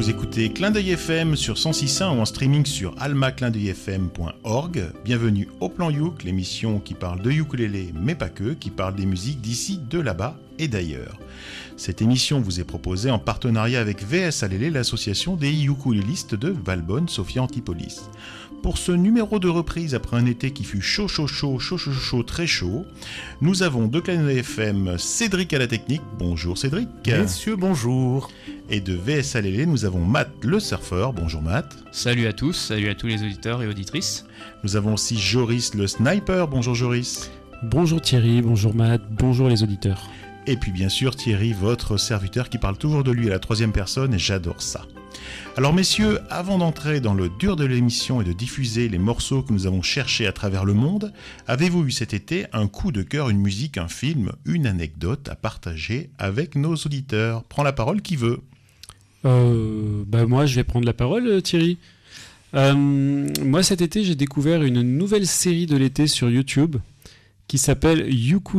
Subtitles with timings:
[0.00, 4.92] Vous écoutez Clin d'œil FM sur 106.1 ou en streaming sur almaclindeuilfm.org.
[5.04, 9.04] Bienvenue au Plan Youk, l'émission qui parle de ukulélé, mais pas que, qui parle des
[9.04, 11.18] musiques d'ici, de là-bas et d'ailleurs.
[11.76, 17.10] Cette émission vous est proposée en partenariat avec VS Alélé, l'association des ukulélistes de Valbonne,
[17.10, 18.00] Sophia Antipolis.
[18.62, 21.92] Pour ce numéro de reprise après un été qui fut chaud, chaud, chaud, chaud, chaud,
[21.92, 22.84] chaud, très chaud,
[23.40, 26.02] nous avons de Clin FM Cédric à la technique.
[26.18, 26.88] Bonjour Cédric.
[27.06, 28.30] Messieurs, bonjour.
[28.68, 31.14] Et de VS Alélé, nous avons Matt le surfeur.
[31.14, 31.74] Bonjour Matt.
[31.90, 34.26] Salut à tous, salut à tous les auditeurs et auditrices.
[34.62, 36.46] Nous avons aussi Joris le sniper.
[36.46, 37.30] Bonjour Joris.
[37.62, 40.02] Bonjour Thierry, bonjour Matt, bonjour les auditeurs.
[40.46, 43.72] Et puis bien sûr Thierry, votre serviteur qui parle toujours de lui à la troisième
[43.72, 44.82] personne et j'adore ça.
[45.56, 49.52] Alors messieurs, avant d'entrer dans le dur de l'émission et de diffuser les morceaux que
[49.52, 51.12] nous avons cherchés à travers le monde,
[51.46, 55.34] avez-vous eu cet été un coup de cœur, une musique, un film, une anecdote à
[55.34, 57.44] partager avec nos auditeurs?
[57.44, 58.40] Prends la parole qui veut?
[59.26, 61.78] Euh, bah moi je vais prendre la parole euh, Thierry.
[62.54, 62.74] Euh,
[63.44, 66.76] moi cet été j'ai découvert une nouvelle série de l'été sur YouTube
[67.48, 68.08] qui s'appelle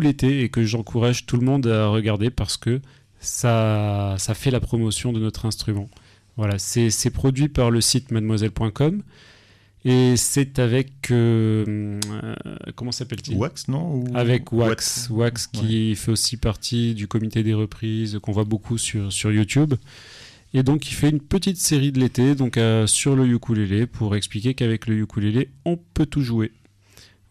[0.02, 2.82] l'été et que j'encourage tout le monde à regarder parce que
[3.20, 5.90] ça fait la promotion de notre instrument.
[6.38, 9.04] Voilà, c'est produit par le site mademoiselle.com
[9.84, 13.36] et c'est avec euh, euh, comment s'appelle-t-il?
[13.36, 14.04] Wax, non?
[14.14, 19.12] Avec Wax, Wax, qui fait aussi partie du comité des reprises qu'on voit beaucoup sur,
[19.12, 19.74] sur YouTube.
[20.54, 24.16] Et donc il fait une petite série de l'été donc euh, sur le ukulélé pour
[24.16, 26.52] expliquer qu'avec le ukulélé on peut tout jouer.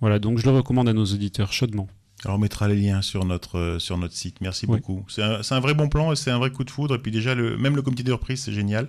[0.01, 1.89] Voilà, donc je le recommande à nos auditeurs chaudement.
[2.25, 4.41] Alors on mettra les liens sur notre, euh, sur notre site.
[4.41, 5.05] Merci beaucoup.
[5.09, 6.95] C'est un, vrai bon plan et c'est un vrai coup de foudre.
[6.95, 8.89] Et puis déjà, le, même le comité des reprises, c'est génial.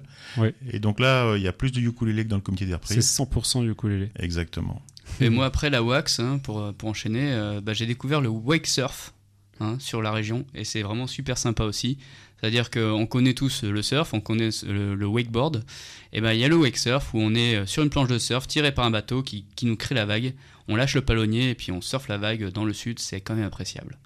[0.69, 2.73] Et donc là, euh, il y a plus de ukulélé que dans le comité des
[2.73, 2.99] reprises.
[2.99, 4.11] C'est 100% ukulélé.
[4.19, 4.81] Exactement.
[5.19, 8.67] Et moi, après la wax, hein, pour, pour enchaîner, euh, bah, j'ai découvert le wake
[8.67, 9.13] surf
[9.59, 10.45] hein, sur la région.
[10.53, 11.97] Et c'est vraiment super sympa aussi.
[12.41, 15.63] C'est-à-dire qu'on connaît tous le surf, on connaît le, wakeboard.
[16.11, 18.17] Et ben il y a le wake surf où on est sur une planche de
[18.17, 20.33] surf tiré par un bateau qui, qui nous crée la vague
[20.67, 23.35] on lâche le palonnier et puis on surfe la vague dans le sud, c'est quand
[23.35, 23.97] même appréciable.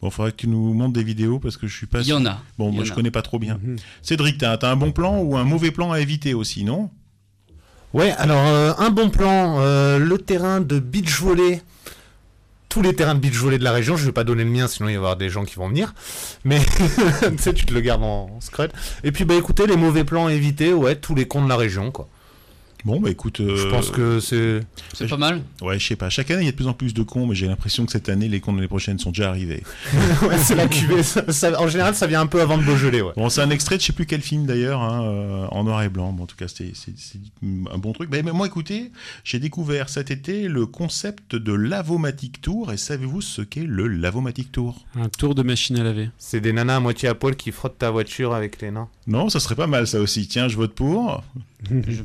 [0.00, 2.00] Bon, faudrait que tu nous montres des vidéos parce que je suis pas.
[2.00, 2.40] Il y en a.
[2.56, 3.58] Bon, moi je connais pas trop bien.
[3.62, 3.76] Mhm.
[4.02, 6.90] Cédric, t'as as un bon plan ou un mauvais plan à éviter aussi, non?
[7.94, 11.62] Ouais, alors euh, un bon plan, euh, le terrain de beach volley
[12.68, 13.96] tous les terrains de beach volley de la région.
[13.96, 15.68] Je vais pas donner le mien, sinon il va y avoir des gens qui vont
[15.68, 15.94] venir.
[16.44, 16.60] Mais
[17.20, 18.72] tu sais, tu te le gardes en scred.
[19.04, 21.56] Et puis bah écoutez, les mauvais plans à éviter, ouais, tous les cons de la
[21.56, 22.08] région, quoi.
[22.84, 23.38] Bon, bah écoute.
[23.38, 24.60] Je euh, pense que c'est.
[24.94, 25.42] C'est pas mal.
[25.60, 26.10] Ouais, je sais pas.
[26.10, 27.92] Chaque année, il y a de plus en plus de cons, mais j'ai l'impression que
[27.92, 29.62] cette année, les cons de l'année prochaine sont déjà arrivés.
[30.22, 31.02] ouais, c'est la cuvée.
[31.58, 33.12] en général, ça vient un peu avant de Beaujolais, ouais.
[33.16, 35.82] Bon, c'est un extrait de je sais plus quel film d'ailleurs, hein, euh, en noir
[35.82, 36.12] et blanc.
[36.12, 36.72] Bon, en tout cas, c'est
[37.42, 38.08] un bon truc.
[38.10, 38.92] Mais, moi, écoutez,
[39.24, 42.72] j'ai découvert cet été le concept de Lavomatic Tour.
[42.72, 44.84] Et savez-vous ce qu'est le Lavomatic Tour?
[44.94, 46.10] Un tour de machine à laver.
[46.18, 48.88] C'est des nanas à moitié à poil qui frottent ta voiture avec les nains.
[49.06, 50.28] Non, ça serait pas mal ça aussi.
[50.28, 51.24] Tiens, je vote pour.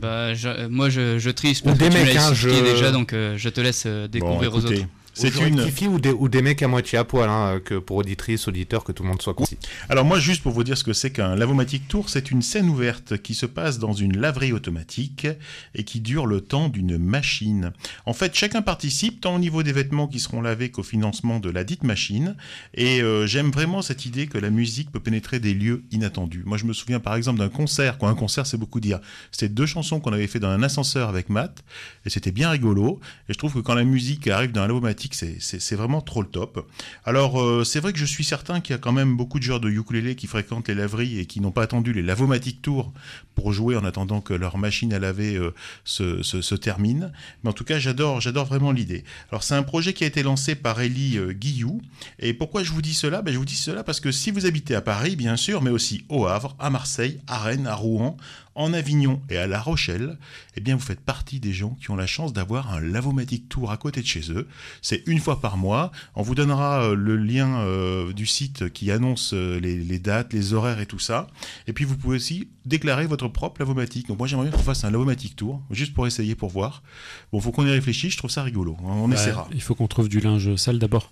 [0.01, 0.29] Bah,
[0.69, 2.49] moi, je, je triste parce que tu hein, je...
[2.49, 4.87] déjà, donc euh, je te laisse euh, découvrir aux autres.
[5.13, 8.47] C'est une ou des, ou des mecs à moitié à poil, hein, que pour auditrices,
[8.47, 9.57] auditeurs, que tout le monde soit conscient.
[9.89, 12.69] Alors moi, juste pour vous dire ce que c'est qu'un lavomatique tour, c'est une scène
[12.69, 15.27] ouverte qui se passe dans une laverie automatique
[15.75, 17.73] et qui dure le temps d'une machine.
[18.05, 21.49] En fait, chacun participe tant au niveau des vêtements qui seront lavés qu'au financement de
[21.49, 22.35] la dite machine.
[22.73, 26.43] Et euh, j'aime vraiment cette idée que la musique peut pénétrer des lieux inattendus.
[26.45, 27.97] Moi, je me souviens par exemple d'un concert.
[27.97, 28.99] Quand un concert, c'est beaucoup dire.
[29.31, 31.63] C'était deux chansons qu'on avait fait dans un ascenseur avec Matt
[32.05, 32.99] et c'était bien rigolo.
[33.29, 36.27] Et je trouve que quand la musique arrive dans un lavomatique c'est vraiment trop le
[36.27, 36.69] top.
[37.05, 39.43] Alors, euh, c'est vrai que je suis certain qu'il y a quand même beaucoup de
[39.43, 42.93] joueurs de ukulélé qui fréquentent les laveries et qui n'ont pas attendu les lavomatiques tours
[43.35, 45.53] pour jouer en attendant que leur machine à laver euh,
[45.83, 47.11] se, termine.
[47.43, 49.03] Mais en tout cas, j'adore, j'adore vraiment l'idée.
[49.31, 51.81] Alors, c'est un projet qui a été lancé par Elie euh, Guillou.
[52.19, 53.21] Et pourquoi je vous dis cela?
[53.21, 55.71] Ben, Je vous dis cela parce que si vous habitez à Paris, bien sûr, mais
[55.71, 58.17] aussi au Havre, à Marseille, à Rennes, à Rouen,
[58.55, 60.17] en Avignon et à La Rochelle,
[60.55, 63.71] eh bien vous faites partie des gens qui ont la chance d'avoir un Lavomatic Tour
[63.71, 64.47] à côté de chez eux.
[64.81, 65.91] C'est une fois par mois.
[66.15, 70.53] On vous donnera euh, le lien euh, du site qui annonce euh, les, dates, les
[70.53, 71.27] horaires et tout ça.
[71.67, 74.07] Et puis vous pouvez aussi déclarer votre propre Lavomatic.
[74.07, 76.83] Donc moi j'aimerais bien qu'on fasse un Lavomatic Tour, juste pour essayer, pour voir.
[77.31, 78.77] Bon, faut qu'on y réfléchisse, je trouve ça rigolo.
[78.83, 79.47] On essaiera.
[79.53, 81.11] Il faut qu'on trouve du linge sale d'abord.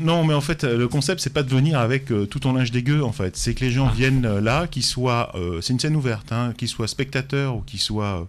[0.00, 2.70] Non, mais en fait, le concept, c'est pas de venir avec euh, tout ton linge
[2.70, 3.36] dégueu, en fait.
[3.36, 3.94] C'est que les gens ah.
[3.94, 5.32] viennent euh, là, qu'ils soient.
[5.34, 8.26] Euh, c'est une scène ouverte, hein, qu'ils soient spectateurs ou qu'ils soient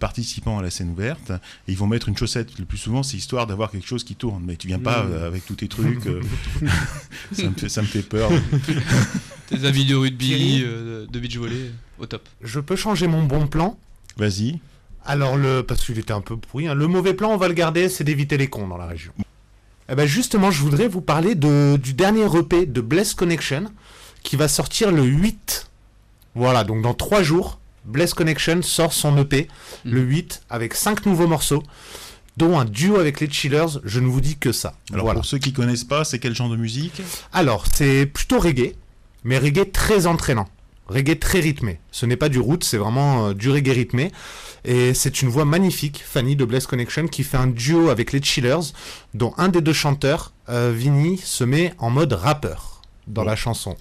[0.00, 1.30] participants à la scène ouverte.
[1.66, 2.58] Et ils vont mettre une chaussette.
[2.58, 4.42] Le plus souvent, c'est histoire d'avoir quelque chose qui tourne.
[4.44, 5.24] Mais tu viens pas mmh.
[5.24, 6.04] avec tous tes trucs.
[7.32, 8.30] ça, me fait, ça me fait peur.
[9.46, 12.28] tes avis de rugby, de beach volley, au top.
[12.42, 13.78] Je peux changer mon bon plan
[14.16, 14.58] Vas-y.
[15.04, 16.74] Alors, le, parce qu'il était un peu pourri, hein.
[16.74, 19.12] le mauvais plan, on va le garder, c'est d'éviter les cons dans la région.
[19.92, 23.64] Eh ben justement, je voudrais vous parler de, du dernier EP de Bless Connection
[24.22, 25.68] qui va sortir le 8.
[26.34, 27.58] Voilà, donc dans 3 jours.
[27.84, 29.48] Bless Connection sort son EP
[29.84, 31.62] le 8 avec 5 nouveaux morceaux,
[32.38, 33.80] dont un duo avec les Chillers.
[33.84, 34.72] Je ne vous dis que ça.
[34.94, 35.18] Alors voilà.
[35.20, 37.02] pour ceux qui connaissent pas, c'est quel genre de musique?
[37.34, 38.72] Alors, c'est plutôt reggae,
[39.24, 40.48] mais reggae très entraînant.
[40.92, 41.80] Reggae très rythmé.
[41.90, 44.12] Ce n'est pas du root, c'est vraiment euh, du reggae rythmé.
[44.64, 48.22] Et c'est une voix magnifique, Fanny de Bless Connection, qui fait un duo avec les
[48.22, 48.72] Chillers,
[49.14, 53.76] dont un des deux chanteurs, euh, Vinny, se met en mode rappeur dans la chanson.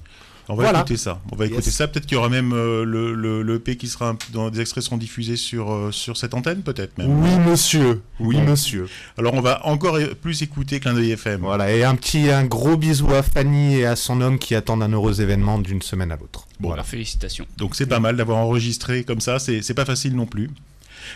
[0.51, 0.79] On va Voilà.
[0.79, 1.21] écouter ça.
[1.31, 1.87] On va écouter ça.
[1.87, 4.59] Peut-être qu'il y aura même euh, le, le, le EP qui sera un- dans des
[4.61, 7.07] extraits seront diffusés sur euh, sur cette antenne, peut-être même.
[7.23, 8.01] Oui, monsieur.
[8.19, 8.87] Oui, monsieur.
[9.17, 11.41] Alors on va encore plus écouter Clin d'œil FM.
[11.41, 14.83] Voilà, et un petit, un gros bisou à Fanny et à son homme qui attendent
[14.83, 16.47] un heureux événement d'une semaine à l'autre.
[16.59, 17.45] Bon, Voilà, félicitations.
[17.57, 20.49] Donc c'est pas mal d'avoir enregistré comme ça, c'est c'est pas facile non plus.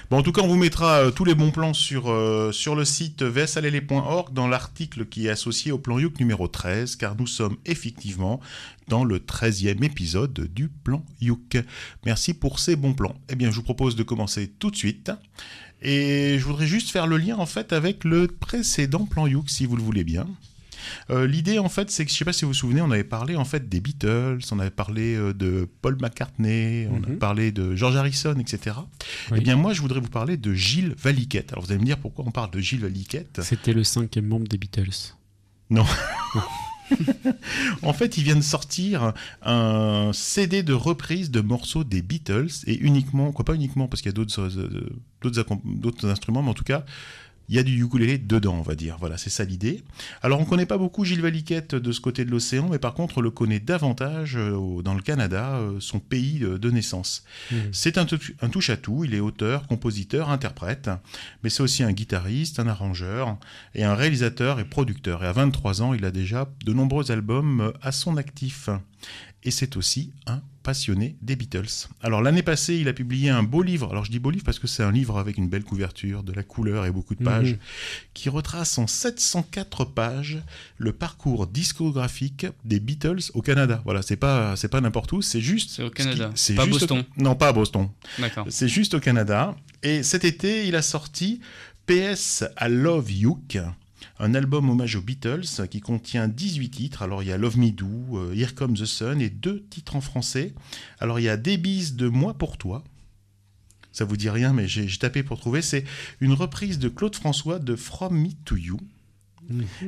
[0.09, 2.85] Bon, en tout cas, on vous mettra euh, tous les bons plans sur, euh, le
[2.85, 7.57] site vsalele.org dans l'article qui est associé au plan Youk numéro 13, car nous sommes
[7.65, 8.39] effectivement
[8.87, 11.57] dans le 13e épisode du plan Youk.
[12.05, 13.15] Merci pour ces bons plans.
[13.29, 15.11] Eh bien, je vous propose de commencer tout de suite.
[15.81, 19.65] Et je voudrais juste faire le lien en fait avec le précédent plan Youk, si
[19.65, 20.27] vous le voulez bien.
[21.09, 23.03] Euh, L'idée en fait, c'est que je sais pas si vous vous souvenez, on avait
[23.03, 27.17] parlé en fait des Beatles, on avait parlé euh, de Paul McCartney, on a Mhm.
[27.17, 28.75] parlé de George Harrison, etc.
[29.31, 29.37] Oui.
[29.39, 31.51] Eh bien moi, je voudrais vous parler de Gilles Valiquette.
[31.53, 34.47] Alors vous allez me dire pourquoi on parle de Gilles Valiquette C'était le cinquième membre
[34.47, 35.13] des Beatles.
[37.81, 42.77] En fait, il vient de sortir un CD de reprise de morceaux des Beatles et
[42.77, 44.89] uniquement, quoi pas uniquement parce qu'il y a d'autres euh,
[45.23, 46.85] d'autres instruments, mais en tout cas,
[47.49, 48.97] il y a du ukulélé dedans, on va dire.
[48.99, 49.83] Voilà, c'est ça l'idée.
[50.21, 53.19] Alors, on connaît pas beaucoup Gilles Valiquette de ce côté de l'océan, mais par contre,
[53.19, 57.23] on le connaît davantage euh, dans le Canada, euh, son pays de, de naissance.
[57.51, 57.57] Mhm.
[57.71, 58.05] C'est un,
[58.41, 59.03] un touche-à-tout.
[59.03, 60.89] Il est auteur, compositeur, interprète,
[61.43, 63.37] mais c'est aussi un guitariste, un arrangeur
[63.73, 65.23] et un réalisateur et producteur.
[65.23, 68.69] Et à 23 ans, il a déjà de nombreux albums euh, à son actif.
[69.43, 71.87] Et c'est aussi un passionné des Beatles.
[72.01, 73.89] Alors l'année passée, il a publié un beau livre.
[73.91, 76.33] Alors je dis beau livre parce que c'est un livre avec une belle couverture, de
[76.33, 77.57] la couleur et beaucoup de pages, Mhm.
[78.15, 80.39] qui retrace en 704 pages
[80.77, 83.81] le parcours discographique des Beatles au Canada.
[83.85, 86.75] Voilà, c'est pas c'est pas n'importe où, c'est juste C'est au Canada, c'est pas juste
[86.91, 87.03] au- Boston.
[87.17, 87.87] Non, pas à Boston.
[88.19, 88.47] D'accord.
[88.49, 89.55] C'est juste au Canada.
[89.83, 91.39] Et cet été, il a sorti
[91.85, 93.57] PS I Love Youk,
[94.19, 97.01] un album hommage aux Beatles qui contient 18 titres.
[97.01, 99.95] Alors il y a Love Me Do, euh, Here Comes the Sun et deux titres
[99.95, 100.53] en français.
[100.99, 102.83] Alors il y a Des bises de Moi pour toi.
[103.91, 105.61] Ça vous dit rien, mais j'ai tapé pour trouver.
[105.61, 105.85] C'est
[106.19, 108.77] une reprise de Claude François de From Me to You.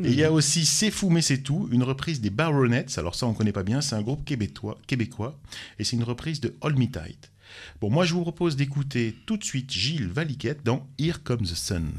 [0.04, 2.86] Et il y a aussi C'est fou mais c'est tout, une reprise des Baronets.
[2.98, 5.40] Alors ça on connaît pas bien, c'est un groupe québécois, québécois
[5.80, 7.32] et c'est une reprise de Hold Me Tight.
[7.82, 11.56] Bon, moi je vous propose d'écouter tout de suite Gilles Valiquette dans Here Comes the
[11.56, 11.92] Sun.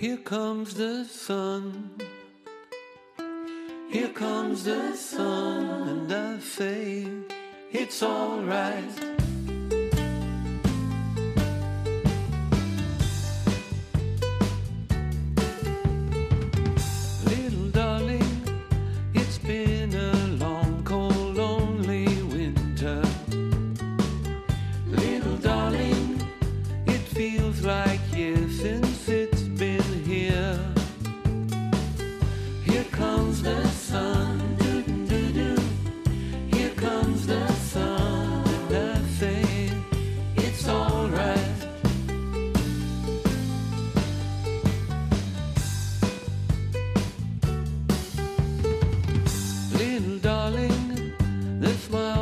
[0.00, 1.90] Here comes the sun.
[3.90, 7.34] Here comes the sun, and I fade.
[7.70, 8.94] It's alright.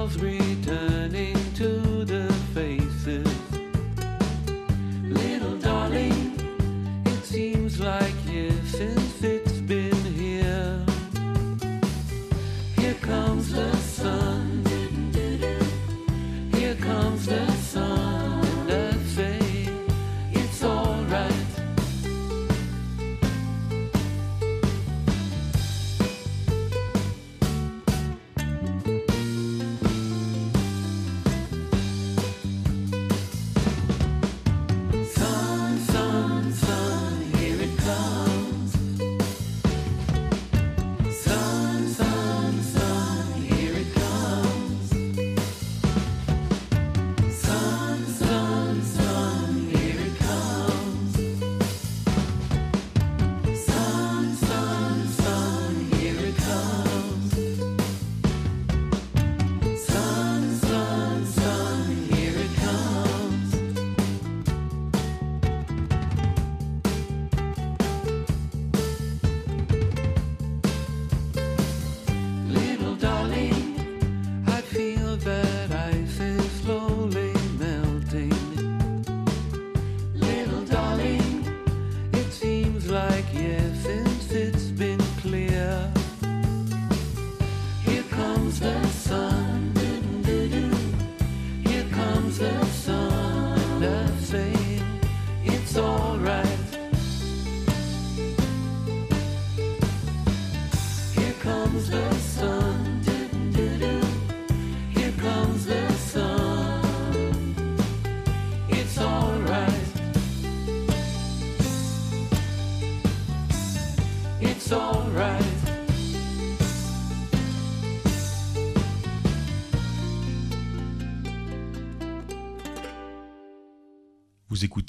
[0.09, 0.48] Three.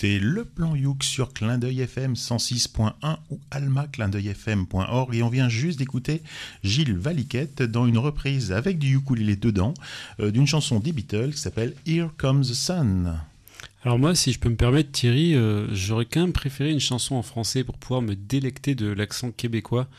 [0.02, 6.22] Le Plan Youk sur Clin d'œil FM 106.1 ou almaclindeuilfm.org et on vient juste d'écouter
[6.64, 9.74] Gilles Valiquette dans une reprise avec du ukulélé dedans
[10.22, 13.20] euh, d'une chanson des Beatles qui s'appelle Here Comes the Sun.
[13.84, 17.16] Alors moi, si je peux me permettre, Thierry, euh, j'aurais quand même préféré une chanson
[17.16, 19.90] en français pour pouvoir me délecter de l'accent québécois.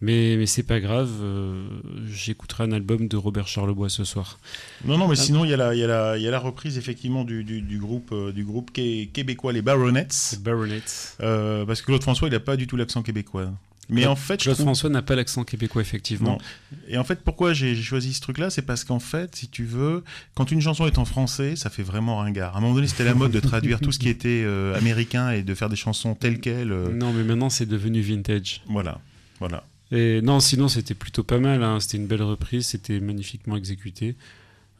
[0.00, 1.66] Mais, mais c'est pas grave, euh,
[2.08, 4.38] j'écouterai un album de Robert Charlebois ce soir.
[4.84, 5.22] Non, non, mais Ah.
[5.22, 7.24] sinon il y, a la- il y, a la- il y a la reprise effectivement
[7.24, 10.82] du, du- du groupe, euh, du groupe qué- québécois Les Baronets, C'est Baronets.
[11.20, 13.50] euh, parce que Claude François il n'a pas du tout l'accent québécois.
[13.90, 16.32] Mais Claude- en fait, Claude trouve- François n'a pas l'accent québécois, effectivement.
[16.32, 16.78] Non.
[16.88, 20.04] Et en fait, pourquoi j'ai choisi ce truc-là C'est parce qu'en fait, si tu veux,
[20.34, 22.54] quand une chanson est en français, ça fait vraiment ringard.
[22.54, 25.30] À un moment donné, c'était la mode de traduire tout ce qui était euh, américain
[25.30, 26.70] et de faire des chansons telles quelles.
[26.70, 28.60] euh, Non, mais maintenant c'est devenu vintage.
[28.68, 29.00] Voilà,
[29.40, 29.64] voilà.
[29.90, 31.62] Et non, sinon c'était plutôt pas mal.
[31.62, 31.80] hein.
[31.80, 34.16] C'était une belle reprise, c'était magnifiquement exécuté.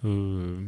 [0.05, 0.59] Euh,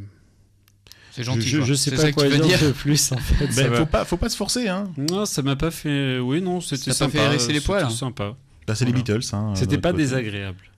[1.13, 1.43] C'est gentil.
[1.43, 1.67] je, quoi.
[1.67, 2.69] je sais pas ça que quoi tu veux dire, dire.
[2.69, 3.51] de plus en fait.
[3.53, 3.77] ça Ben, va.
[3.79, 4.91] faut pas, faut pas se forcer, hein.
[4.97, 6.19] Non, ça m'a pas fait.
[6.19, 7.11] Oui, non, c'était Ça t'a sympa.
[7.19, 7.91] fait hérisser les c'était poils, hein.
[7.91, 8.37] sympa.
[8.67, 8.93] Bah, c'est les.
[8.93, 9.53] Beatles, hein.
[9.57, 10.05] C'était pas côté.
[10.05, 10.70] désagréable.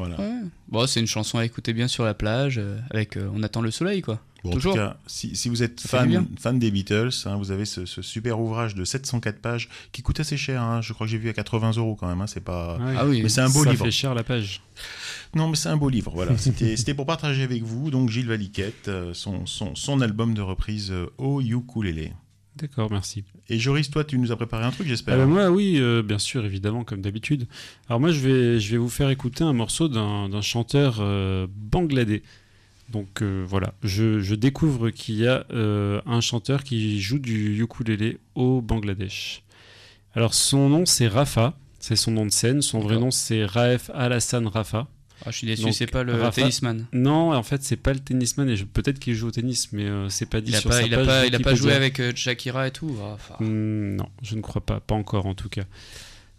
[0.00, 0.18] Voilà.
[0.20, 0.40] Ouais.
[0.68, 3.60] Bon, c'est une chanson à écouter bien sur la plage, euh, avec euh, On attend
[3.60, 4.20] le soleil, quoi.
[4.42, 4.72] Bon, en Toujours.
[4.72, 7.84] tout cas, si, si vous êtes Ça fan, fan des Beatles, hein, vous avez ce,
[7.84, 10.62] ce super ouvrage de 704 pages qui coûte assez cher.
[10.62, 10.80] hein.
[10.80, 12.20] Je crois que j'ai vu à 80 euros quand même.
[12.22, 12.26] hein.
[12.26, 12.78] C'est pas.
[12.78, 12.94] Ouais.
[12.98, 13.20] Ah oui.
[13.22, 13.84] Mais c'est un beau ça livre.
[13.84, 14.62] fait cher la page.
[15.34, 16.36] Non, mais c'est un beau livre, voilà.
[16.38, 20.40] C'était c'était pour partager avec vous, donc Gilles Valiquette, euh, son, son, son album de
[20.40, 22.12] reprise euh, au ukulélé.
[22.56, 23.24] D'accord, merci.
[23.50, 25.14] Et Joris, toi, tu nous as préparé un truc, j'espère.
[25.14, 27.48] Ah bah moi, oui, euh, bien sûr, évidemment, comme d'habitude.
[27.88, 32.22] Alors moi, je vais, je vais vous faire écouter un morceau d'un chanteur euh, bangladais.
[32.90, 37.62] Donc euh, voilà, je, je découvre qu'il y a euh, un chanteur qui joue du
[37.62, 39.42] ukulélé au Bangladesh.
[40.14, 42.62] Alors son nom, c'est Rafa, c'est son nom de scène.
[42.62, 44.88] Son vrai nom, c'est Raef Alassane Rafa.
[45.26, 46.86] Ah, je suis déçu, c'est pas le Rafa- tennisman.
[46.92, 50.08] Non, en fait, c'est pas le tennisman, et peut-être qu'il joue au tennis, mais euh,
[50.08, 51.54] c'est pas dit Il a sur pas, sa il a page pas, il a pas
[51.54, 52.96] joué avec euh, Shakira et tout.
[53.40, 55.64] Hmm, non, je ne crois pas, pas encore en tout cas.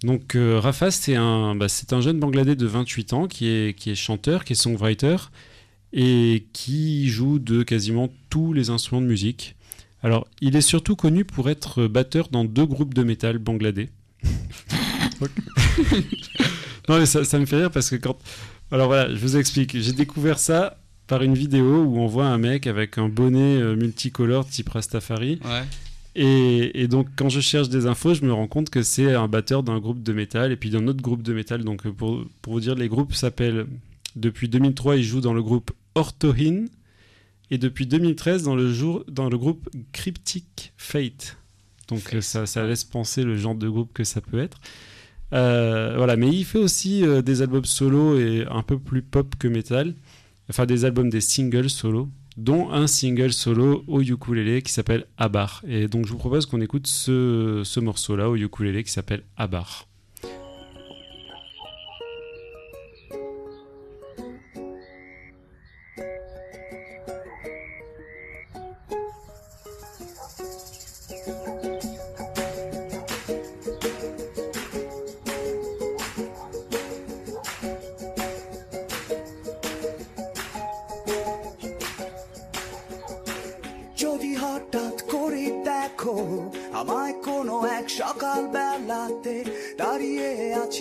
[0.03, 3.77] Donc euh, Rafa, c'est un, bah, c'est un jeune Bangladais de 28 ans qui est,
[3.77, 5.17] qui est chanteur, qui est songwriter
[5.93, 9.55] et qui joue de quasiment tous les instruments de musique.
[10.01, 13.89] Alors, il est surtout connu pour être batteur dans deux groupes de métal bangladais.
[16.89, 18.17] non, mais ça, ça me fait rire parce que quand.
[18.71, 19.77] Alors voilà, je vous explique.
[19.77, 23.75] J'ai découvert ça par une vidéo où on voit un mec avec un bonnet euh,
[23.75, 25.63] multicolore type Rastafari ouais.
[26.15, 29.27] et, et donc, quand je cherche des infos, je me rends compte que c'est un
[29.27, 31.65] batteur d'un groupe de métal et puis d'un autre groupe de métal.
[31.65, 33.67] Donc, euh, pour, pour vous dire, les groupes s'appellent.
[34.15, 36.65] Depuis 2003, il joue dans le groupe Orthohin
[37.49, 41.35] et depuis 2013 dans le, jour, dans le groupe Cryptic Fate.
[41.89, 44.61] Donc, ça, ça laisse penser le genre de groupe que ça peut être.
[45.33, 49.35] Euh, voilà, mais il fait aussi euh, des albums solo et un peu plus pop
[49.37, 49.95] que metal.
[50.49, 55.61] Enfin, des albums, des singles solo dont un single solo au ukulélé qui s'appelle Abar.
[55.67, 59.90] Et donc je vous propose qu'on écoute ce, ce morceau-là au ukulélé qui s'appelle Abar.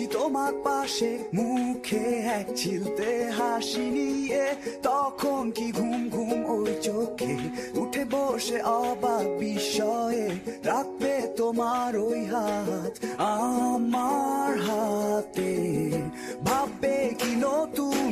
[0.01, 2.05] আছি তোমার পাশে মুখে
[2.37, 4.45] এক চিলতে হাসি নিয়ে।
[4.83, 7.35] তখন কি ঘুম ঘুম ওই চোখে
[7.81, 10.25] উঠে বসে অবাক বিষয়ে
[10.63, 15.53] রাখবে তোমার ওই হাত আমার হাতে।
[16.45, 18.11] ভাববে কি নতুন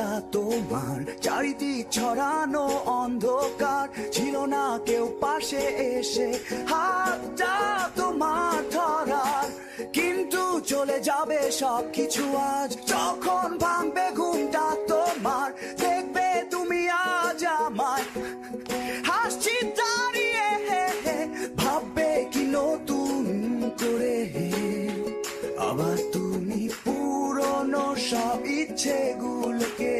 [0.03, 2.65] অতীতটা তোমার। চারিদিক ছড়ানো
[2.99, 5.63] অন্ধকার। ছিল না কেউ পাশে
[5.97, 6.29] এসে।
[6.71, 7.55] হাতটা
[7.95, 9.47] তোমার ধরার।
[9.93, 18.05] কিন্তু চলে যাবে সব কিছু আজ। যখন ভাঙবে ঘুমটা তোমার। দেখবে তুমি আজ আমায়।
[19.09, 20.49] হাসছি দাঁড়িয়ে
[21.55, 23.23] ভাববে কি নতুন
[23.81, 24.17] করে
[25.69, 28.39] আবার তুমি পুরনো সব
[28.85, 29.97] ইচ্ছেগুলোকে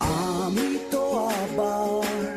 [0.00, 2.35] আমি তো আবার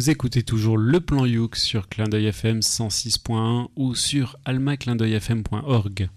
[0.00, 6.08] Vous écoutez toujours le plan Youk sur Clin d'œil FM 106.1 ou sur almaclindeuilfm.org.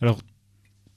[0.00, 0.18] Alors,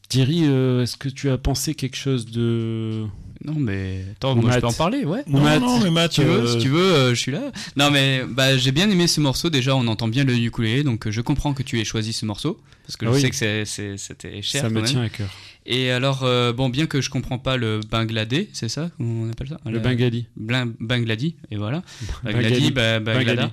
[0.07, 3.03] Thierry, euh, est-ce que tu as pensé quelque chose de.
[3.43, 5.23] Non, mais attends, moi je peux en parler, ouais.
[5.27, 7.31] Non, Matt, non, mais Matt, Si tu veux, euh, si tu veux, euh, je suis
[7.33, 7.51] là.
[7.75, 9.49] Non, mais bah, j'ai bien aimé ce morceau.
[9.49, 12.25] Déjà, on entend bien le ukulélé, donc euh, je comprends que tu aies choisi ce
[12.25, 13.21] morceau parce que Ah je oui.
[13.21, 13.65] sais que
[13.97, 14.61] c'était cher.
[14.61, 14.85] ça quand me même.
[14.89, 15.29] tient à cœur.
[15.71, 19.47] Et alors, euh, bon, bien que je comprends pas le Bangladais, c'est ça qu'on appelle
[19.47, 20.25] ça Le Bengali.
[20.35, 21.81] Blin- Bangladi, et voilà.
[22.23, 23.51] Bangladi, ba- Banglada.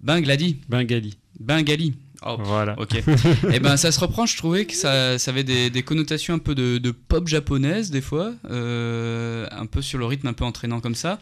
[0.00, 1.16] Bangladi, Bengali.
[1.40, 1.94] Bengali.
[2.26, 2.78] Oh, Voilà.
[2.78, 2.96] Ok.
[3.52, 6.38] et ben ça se reprend, je trouvais que ça, ça avait des, des connotations un
[6.38, 10.44] peu de, de pop japonaise des fois, euh, un peu sur le rythme un peu
[10.44, 11.18] entraînant comme ça.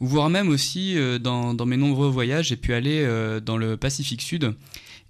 [0.00, 3.06] Ou voire même aussi euh, dans, dans mes nombreux voyages, j'ai pu aller
[3.44, 4.54] dans le Pacifique Sud.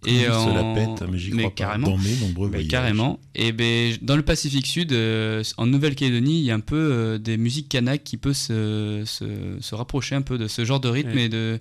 [0.06, 1.50] Et se la pète, mais j'y crois pas.
[1.50, 1.88] carrément.
[1.90, 3.18] Dans mes nombreux Mais carrément.
[3.34, 7.18] Et ben, dans le Pacifique Sud, euh, en Nouvelle-Calédonie, il y a un peu euh,
[7.18, 9.24] des musiques kanak qui peut se, se,
[9.60, 11.24] se rapprocher un peu de ce genre de rythme Ouais.
[11.24, 11.58] et de,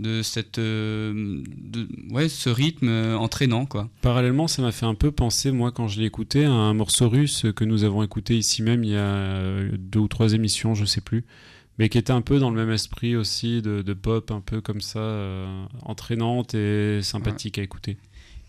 [0.00, 3.88] de cette euh, de, ouais ce rythme entraînant quoi.
[4.02, 7.08] Parallèlement, ça m'a fait un peu penser, moi, quand je l'ai écouté, à un morceau
[7.08, 9.40] russe que nous avons écouté ici même il y a
[9.78, 11.24] deux ou trois émissions, je sais plus,
[11.78, 14.60] mais qui était un peu dans le même esprit aussi de, de pop, un peu
[14.60, 17.96] comme ça, euh, entraînante et sympathique à écouter.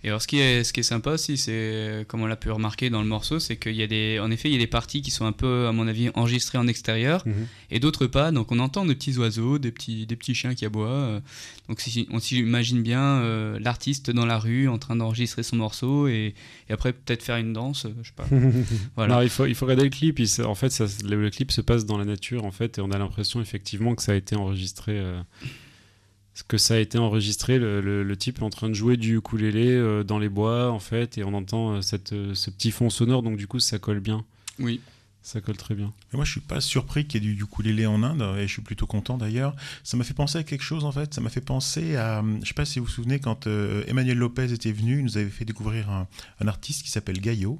[0.05, 2.35] Et alors ce qui est, ce qui est sympa aussi, c'est euh, comme on l'a
[2.35, 4.59] pu remarquer dans le morceau, c'est qu'il y a des, en effet, il y a
[4.59, 7.47] des parties qui sont un peu, à mon avis, enregistrées en extérieur Mhm.
[7.71, 8.31] et d'autres pas.
[8.31, 10.87] Donc on entend des petits oiseaux, des petits, des petits chiens qui aboient.
[10.89, 11.19] euh.
[11.69, 16.07] Donc si, on s'imagine bien euh, l'artiste dans la rue en train d'enregistrer son morceau
[16.07, 16.35] et,
[16.69, 18.27] et après peut-être faire une danse, je sais pas.
[18.95, 19.15] Voilà.
[19.15, 20.19] Non, il faut, il faut regarder le clip.
[20.19, 22.81] il en fait, ça, le, le clip se passe dans la nature, en fait, et
[22.81, 24.91] on a l'impression effectivement que ça a été enregistré.
[24.99, 25.19] euh,
[26.43, 27.57] que ça a été enregistré.
[27.59, 30.71] Le, le- le type est en train de jouer du ukulélé euh, dans les bois,
[30.71, 33.23] en fait, et on entend euh, cette, euh, ce petit fond sonore.
[33.23, 34.25] Donc du coup, ça colle bien.
[34.59, 34.81] Oui.
[35.21, 35.91] Ça colle très bien.
[36.13, 38.51] Mais moi, je suis pas surpris qu'il y ait du ukulélé en Inde, et je
[38.53, 39.55] suis plutôt content d'ailleurs.
[39.83, 41.15] Ça m'a fait penser à quelque chose en fait.
[41.15, 44.17] Ça m'a fait penser à, je sais pas si vous vous souvenez, quand euh, Emmanuel
[44.19, 46.07] Lopez était venu, il nous avait fait découvrir un,
[46.41, 47.59] un artiste qui s'appelle Gaillot.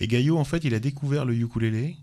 [0.00, 1.96] Et Gaillot, en fait, il a découvert le ukulélé.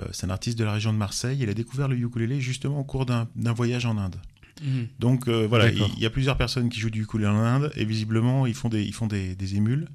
[0.00, 1.38] Euh, c'est un artiste de la région de Marseille.
[1.42, 4.16] Il a découvert le ukulélé justement au cours d'un d'un voyage en Inde.
[4.62, 4.86] Mhm.
[4.98, 7.84] Donc euh, voilà, il y a plusieurs personnes qui jouent du ukulélé en Inde et
[7.84, 9.86] visiblement ils font des, ils font des, des émules.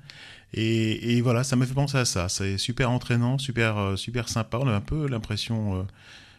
[0.54, 2.30] Et, et voilà, ça m'a fait penser à ça.
[2.30, 4.60] C'est super entraînant, super, euh, super sympa.
[4.62, 5.84] On a un peu l'impression, euh,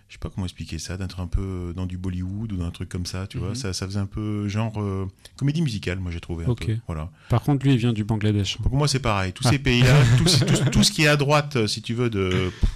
[0.09, 2.71] je sais pas comment expliquer ça, d'être un peu dans du Bollywood ou dans un
[2.71, 3.49] truc comme ça, tu vois.
[3.49, 3.55] Mhm.
[3.57, 6.45] Ça, ça faisait un peu genre euh, comédie musicale, moi j'ai trouvé.
[6.45, 6.77] un peu.
[6.87, 7.11] Voilà.
[7.29, 8.59] Par contre, lui, il vient du Bangladesh.
[8.59, 9.33] Pour moi c'est pareil.
[9.33, 9.51] Tous Ah.
[9.51, 12.09] ces pays-là, tout, ce- tout ce- tout ce qui est à droite, si tu veux,
[12.09, 12.71] de pff,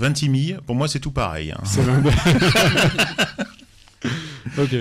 [0.00, 1.52] 26 milles, pour moi c'est tout pareil.
[1.52, 1.62] hein.
[4.58, 4.74] Ok.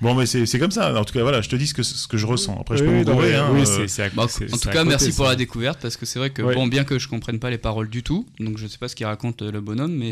[0.00, 0.92] Bon, mais c'est comme ça.
[1.00, 2.58] En tout cas, voilà, je te dis ce que, ce que je ressens.
[2.60, 5.12] Après, je peux Oui, me gourer, hein, oui, euh, c'est- en tout cas, côté, merci
[5.12, 6.54] pour la découverte parce que c'est vrai que Ouais.
[6.54, 8.96] bon, bien que je comprenne pas les paroles du tout, donc je sais pas ce
[8.96, 10.10] qu'il raconte euh, le bonhomme, mais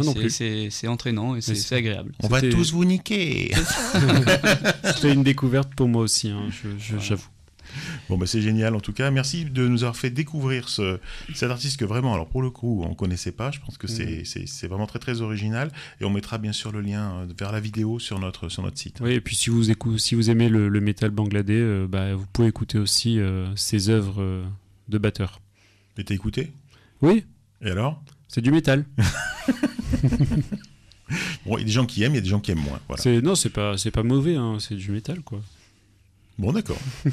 [0.70, 2.12] c'est- entraînant et c'est agréable.
[2.22, 3.50] On va tous vous niquer.
[4.94, 7.26] C'était une découverte pour moi aussi, hein, je- je- j'avoue.
[8.08, 9.10] Bon, bah, c'est génial en tout cas.
[9.10, 10.98] Merci de nous avoir fait découvrir ce,
[11.34, 13.50] cet artiste que vraiment, alors pour le coup, on connaissait pas.
[13.50, 15.70] Je pense que c'est c'est- vraiment très très original.
[16.00, 18.78] Et on mettra bien sûr le lien euh, vers la vidéo sur notre, sur notre
[18.78, 18.98] site.
[19.00, 19.64] Oui, et puis si vous,
[19.98, 23.88] si vous aimez le, le métal bangladais, euh, bah, vous pouvez écouter aussi euh, ses
[23.90, 24.44] œuvres euh,
[24.88, 25.40] de batteur.
[25.98, 26.52] Et t'as écouté?
[27.02, 27.24] Oui,
[27.64, 28.02] Et alors?
[28.28, 28.84] C'est du métal.
[31.44, 32.60] Bon, il y a des gens qui aiment, il y a des gens qui aiment
[32.62, 32.80] moins.
[32.88, 33.20] Voilà.
[33.20, 35.40] Non, c'est pas c'est pas mauvais, hein, c'est du métal quoi.
[36.38, 36.78] Bon, d'accord.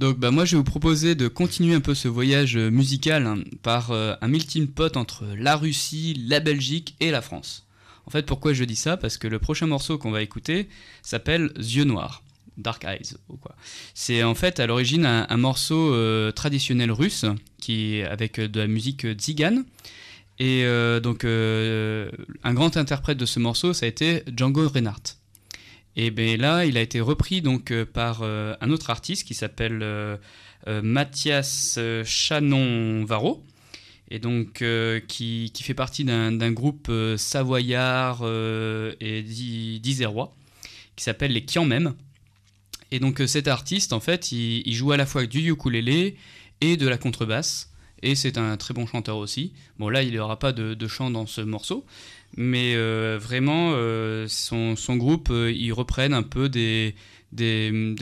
[0.00, 3.26] Donc bah, moi je vais vous proposer de continuer un peu ce voyage euh, musical
[3.26, 7.66] hein, par euh, un melting pot entre la Russie, la Belgique et la France.
[8.06, 8.96] En fait pourquoi je dis ça?
[8.96, 10.70] Parce que le prochain morceau qu'on va écouter
[11.02, 12.22] s'appelle Yeux Noirs.
[12.56, 13.54] Dark Eyes ou quoi.
[13.92, 17.26] C'est en fait à l'origine un, morceau euh, traditionnel russe
[17.58, 19.64] qui avec de la musique tzigane.
[20.38, 20.64] Et
[21.02, 25.19] donc un grand interprète de ce morceau ça a été Django Reinhardt.
[25.96, 29.34] Et ben là, il a été repris donc euh, par euh, un autre artiste qui
[29.34, 30.16] s'appelle euh,
[30.82, 33.44] Mathias Chanon-Varro,
[34.10, 34.64] et donc
[35.08, 40.34] qui, fait partie d'un groupe savoyard euh, et d'i- d'isérois
[40.96, 41.94] qui s'appelle les Kian Même.
[42.90, 46.16] Et donc cet artiste, en fait, il, il joue à la fois du ukulélé
[46.60, 47.70] et de la contrebasse,
[48.02, 49.52] et c'est un très bon chanteur aussi.
[49.78, 51.86] Bon là, il n'y aura pas de, de chant dans ce morceau,
[52.36, 56.94] mais euh, vraiment, euh, son, groupe, euh, ils reprennent un peu des,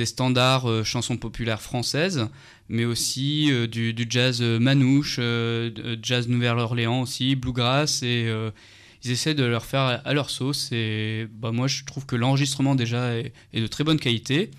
[0.05, 2.29] standards chansons populaires françaises,
[2.69, 5.21] mais aussi du, jazz manouche,
[6.03, 8.31] jazz Nouvelle-Orléans aussi, bluegrass, et
[9.05, 10.71] ils essaient de leur faire à, leur sauce.
[10.73, 14.51] Et bah, moi, je trouve que l'enregistrement déjà est, de très bonne qualité.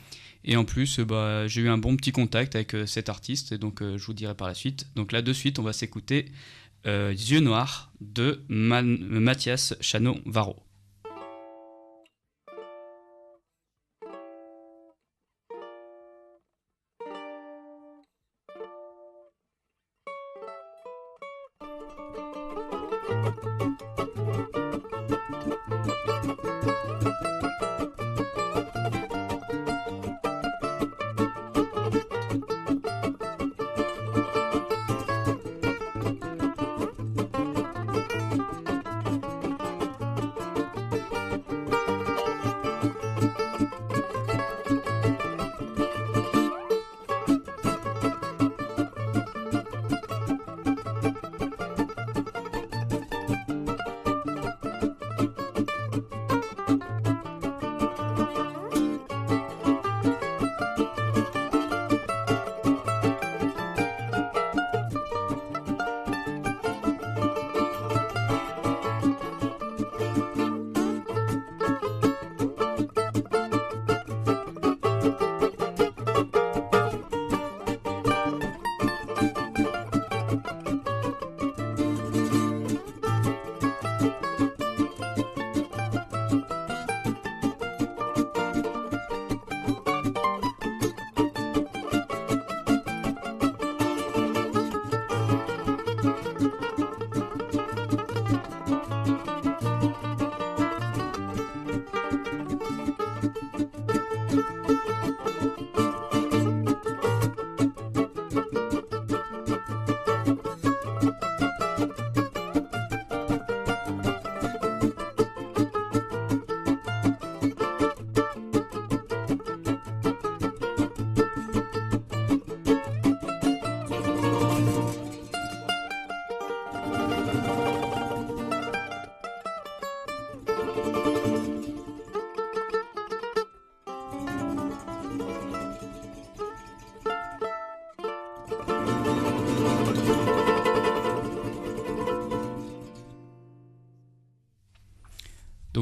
[0.45, 3.81] Et en plus, bah, j'ai eu un bon petit contact avec cet artiste, et donc
[3.81, 4.87] je vous dirai par la suite.
[4.95, 6.25] Donc là, de suite, on va s'écouter
[6.85, 10.63] Yeux Noirs de Mathias Chanon-Varro.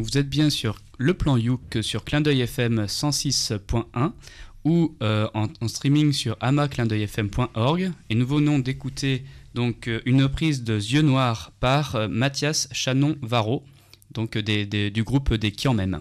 [0.09, 4.11] Vous êtes bien sur le plan Youk sur Clin d'œil FM 106.1
[4.63, 10.75] ou euh, en, streaming sur amaclindeuilfm.org et nous venons d'écouter donc euh, une reprise de
[10.75, 13.63] Yeux Noirs par euh, Mathias Chanon-Varro
[14.13, 15.99] donc euh, des- des- du groupe des en même.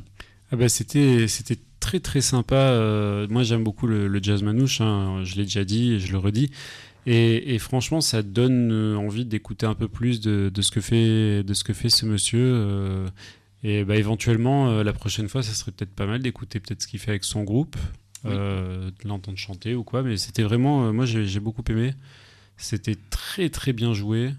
[0.53, 3.27] Ah bah c'était c'était très très sympa.
[3.29, 4.81] moi j'aime beaucoup le, jazz manouche.
[4.81, 6.51] hein, je l'ai déjà dit et je le redis.
[7.09, 11.63] Et, franchement, ça donne envie d'écouter un peu plus de, ce que fait de ce
[11.63, 13.07] que fait ce monsieur.
[13.69, 16.87] Et bah éventuellement, euh, la prochaine fois, ça serait peut-être pas mal d'écouter peut-être ce
[16.87, 17.77] qu'il fait avec son groupe,
[18.25, 18.31] Oui.
[18.35, 20.03] euh, de l'entendre chanter ou quoi.
[20.03, 21.95] Mais c'était vraiment, euh, moi j'ai beaucoup aimé.
[22.57, 24.33] C'était très très bien joué.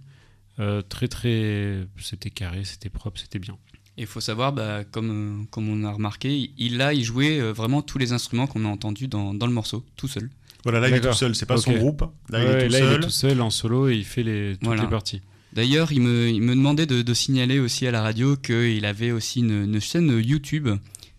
[0.60, 3.56] euh, très très, c'était carré, c'était propre, c'était bien.
[3.98, 7.40] Et il faut savoir, bah, comme, euh, comme on a remarqué, il a il jouait
[7.40, 10.30] euh, vraiment tous les instruments qu'on a entendus dans, dans le morceau, tout seul.
[10.64, 12.04] Voilà, là il est tout seul, c'est pas son groupe.
[12.30, 12.88] Là il est tout là, seul.
[12.92, 14.82] il est tout seul en solo et il fait les, toutes Voilà.
[14.84, 15.22] les parties.
[15.58, 19.10] D'ailleurs, il me, il me demandait de, de signaler aussi à la radio qu'il avait
[19.10, 20.70] aussi une, une chaîne YouTube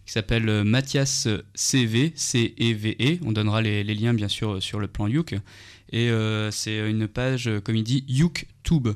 [0.07, 3.19] qui s'appelle euh, Mathias CV, C-E-V-E.
[3.27, 5.35] On donnera les, les liens bien sûr sur le plan Youk.
[5.91, 8.91] Et euh, c'est une page, euh, comme il dit, YoukTube.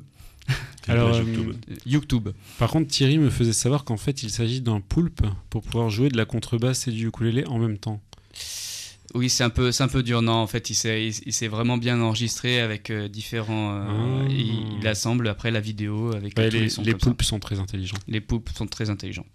[0.86, 1.56] Alors, euh, YouTube.
[1.86, 2.28] YoukTube.
[2.60, 6.08] Par contre, Thierry me faisait savoir qu'en fait, il s'agit d'un poulpe pour pouvoir jouer
[6.08, 8.00] de la contrebasse et du ukulélé en même temps.
[9.14, 10.22] Oui, c'est un peu, c'est un peu dur.
[10.22, 13.74] Non, en fait, il s'est, il, il s'est vraiment bien enregistré avec euh, différents.
[13.74, 14.26] euh, Ah.
[14.30, 17.98] il, il assemble après la vidéo avec Ouais, les les les poulpes sont très intelligents.
[18.08, 19.26] Les poulpes sont très intelligents.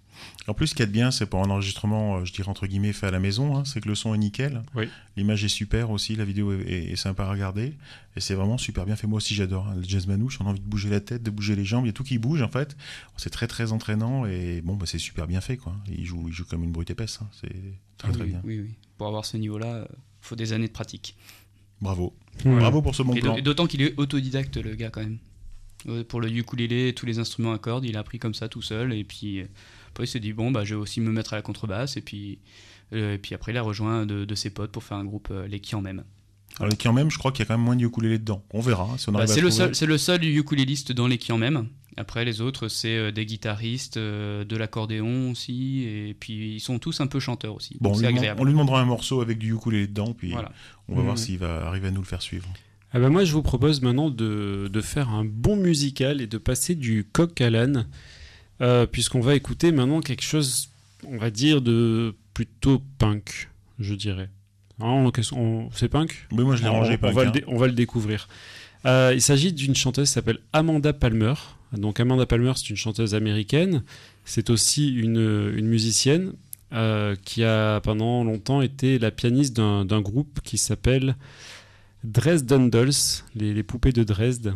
[0.48, 2.48] En plus, ce qu'il y a de bien, c'est pour un enregistrement, euh, je dirais
[2.50, 4.64] entre guillemets, fait à la maison, hein, c'est que le son est nickel.
[4.76, 4.86] Oui.
[5.18, 7.74] L'image est super aussi, la vidéo est, est- est sympa à regarder.
[8.16, 9.08] Et c'est vraiment super bien fait.
[9.08, 10.40] Moi aussi, j'adore hein, le jazz manouche.
[10.42, 11.86] On a envie de bouger la tête, de bouger les jambes.
[11.86, 12.78] Il y a tout qui bouge, en fait.
[13.18, 14.26] C'est très, très entraînant.
[14.26, 15.76] Et bon, bah, c'est super bien fait, quoi.
[15.90, 17.20] Il joue, il joue comme une brute épaisse.
[17.22, 17.28] hein.
[17.40, 17.50] C'est
[17.98, 18.42] très, Ah très oui, bien.
[18.44, 18.74] oui, oui.
[18.98, 21.16] Pour avoir ce niveau-là, il faut des années de pratique.
[21.82, 22.16] Bravo.
[22.46, 22.56] Ouais.
[22.58, 23.38] Bravo pour ce bon Et plan.
[23.40, 25.18] d'autant qu'il est autodidacte, le gars, quand même.
[25.86, 28.64] Ouais, Pour le ukulélé, tous les instruments à cordes, il a appris comme ça tout
[28.64, 28.94] seul.
[28.94, 29.46] Et puis, euh,
[29.98, 31.98] après, il s'est dit, bon, bah, je vais aussi me mettre à la contrebasse.
[31.98, 32.38] Et puis,
[32.94, 35.30] euh, et puis après, il a rejoint de, de ses potes pour faire un groupe,
[35.32, 36.04] euh, les qui en même.
[36.60, 38.20] Alors, les qui en même, je crois qu'il y a quand même moins de ukulélé
[38.20, 38.44] dedans.
[38.54, 39.64] On verra hein, si on Bah, arrive à c'est le trouver.
[39.66, 41.68] seul, c'est le seul ukuléliste dans les qui en même.
[42.00, 45.84] Après, les autres, c'est euh, des guitaristes, euh, de l'accordéon aussi.
[45.86, 47.76] Et puis, ils sont tous un peu chanteurs aussi.
[47.82, 48.40] Bon, c'est agréable.
[48.40, 50.52] on lui demandera un morceau avec du ukulélé dedans, puis Voilà.
[50.90, 51.06] on va Mhm.
[51.06, 52.48] voir s'il va arriver à nous le faire suivre.
[52.94, 56.38] Ah bah moi, je vous propose maintenant de, de faire un bon musical et de
[56.38, 57.88] passer du coq à l'âne,
[58.62, 60.70] euh, puisqu'on va écouter maintenant quelque chose,
[61.08, 64.30] on va dire, de plutôt punk, je dirais.
[64.80, 65.10] Hein,
[65.74, 66.28] c'est punk?
[66.32, 68.28] Mais moi, je l'ai on, rangé on le dé- on va le découvrir.
[68.86, 71.34] Euh, il s'agit d'une chanteuse qui s'appelle Amanda Palmer.
[71.74, 73.84] Donc Amanda Palmer, c'est une chanteuse américaine.
[74.24, 76.34] C'est aussi une, une musicienne
[76.74, 81.16] euh, qui a pendant longtemps été la pianiste d'un d'un groupe qui s'appelle
[82.04, 82.92] Dresden Dolls,
[83.36, 84.54] les, les poupées de Dresde.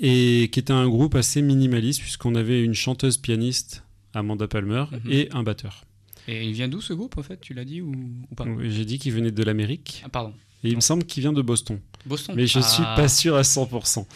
[0.00, 5.10] Et qui était un groupe assez minimaliste puisqu'on avait une chanteuse pianiste, Amanda Palmer, Mhm.
[5.12, 5.84] et un batteur.
[6.28, 7.92] Et il vient d'où ce groupe, en fait Tu l'as dit ou,
[8.30, 8.44] ou pas?
[8.68, 10.02] J'ai dit qu'il venait de l'Amérique.
[10.04, 10.34] Ah, pardon.
[10.64, 11.78] Et il me semble qu'il vient de Boston.
[12.04, 12.34] Boston.
[12.36, 12.62] Mais je Ah.
[12.62, 14.06] suis pas sûr à 100%.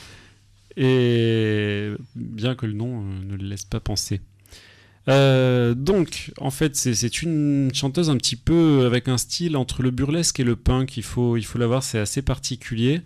[0.77, 4.21] Et bien que le nom euh, ne le laisse pas penser.
[5.09, 9.83] Euh, donc, en fait, c'est- c'est une chanteuse un petit peu avec un style entre
[9.83, 10.97] le burlesque et le punk.
[10.97, 13.01] Il faut, il faut l'avoir, c'est assez particulier.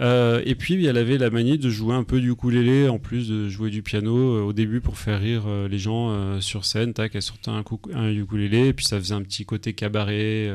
[0.00, 3.28] Euh, et puis, elle avait la manie de jouer un peu du ukulélé en plus
[3.28, 6.92] de jouer du piano euh, au début pour faire rire euh, les gens sur scène.
[6.92, 10.50] Tac, elle sortait un, ukulélé, et puis ça faisait un petit côté cabaret.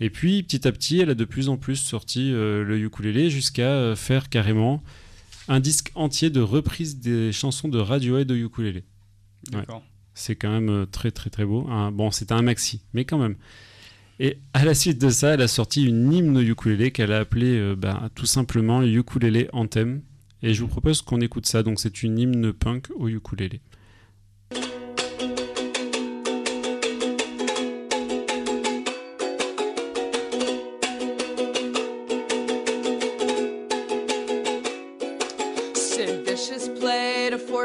[0.00, 3.94] et puis, petit à petit, elle a de plus en plus sorti le ukulélé jusqu'à
[3.96, 4.82] faire carrément
[5.48, 8.84] un disque entier de reprises des chansons de Radiohead au ukulélé.
[9.50, 9.82] D'accord.
[10.14, 11.66] C'est quand même très très très beau.
[11.68, 13.36] Un- bon, c'était un maxi, mais quand même.
[14.22, 17.20] Et à la suite de ça, elle a sorti une hymne au ukulélé qu'elle a
[17.20, 20.02] appelée euh, bah, ben, tout simplement Ukulélé Anthem.
[20.42, 21.62] Et je vous propose qu'on écoute ça.
[21.62, 23.62] Donc c'est une hymne punk au ukulélé.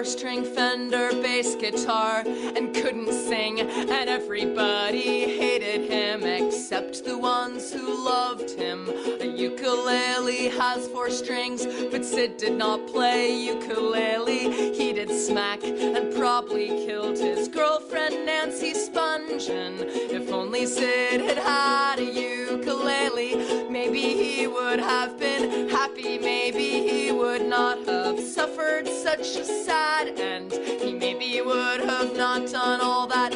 [0.05, 2.23] string fender bass guitar
[2.55, 8.87] and couldn't sing and everybody hated hated him except the ones who loved him.
[9.19, 14.73] A ukulele has four strings, but Sid did not play ukulele.
[14.73, 19.83] He did smack and probably killed his girlfriend Nancy Spungen.
[20.11, 27.11] If only Sid had had a ukulele, maybe he would have been happy, maybe he
[27.11, 30.53] would not have suffered such a sad end.
[30.53, 33.33] He maybe would have not done all that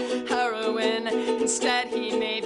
[1.50, 2.39] Instead, he made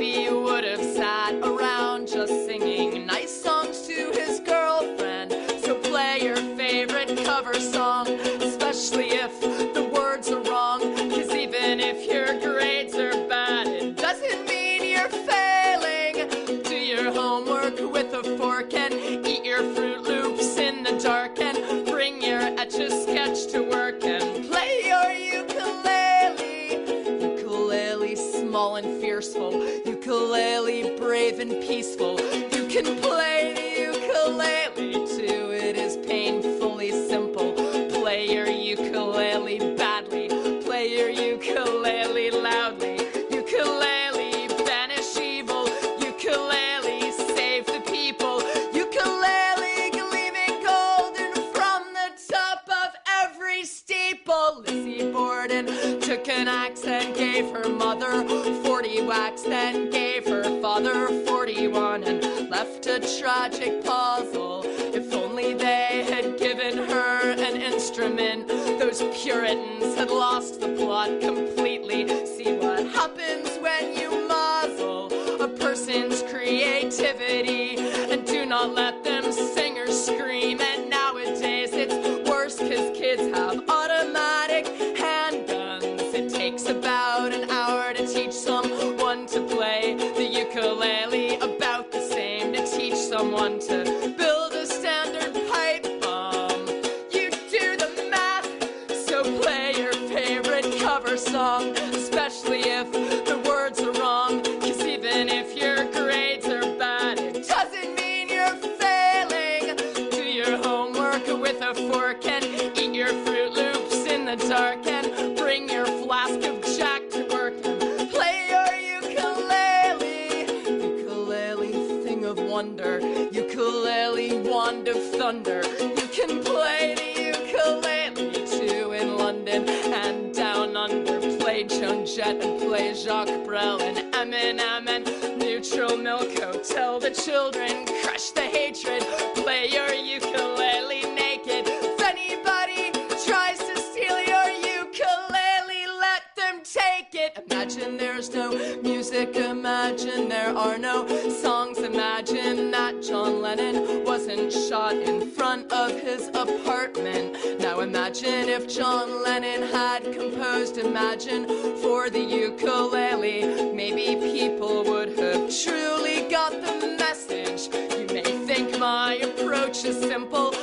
[147.83, 154.95] imagine there's no music imagine there are no songs imagine that john lennon wasn't shot
[154.95, 157.35] in front of his apartment.
[157.59, 161.45] Now imagine if john lennon had composed imagine
[161.81, 163.73] for the ukulele.
[163.73, 167.73] Maybe people would have truly got the message.
[167.97, 170.53] You may think my approach is simple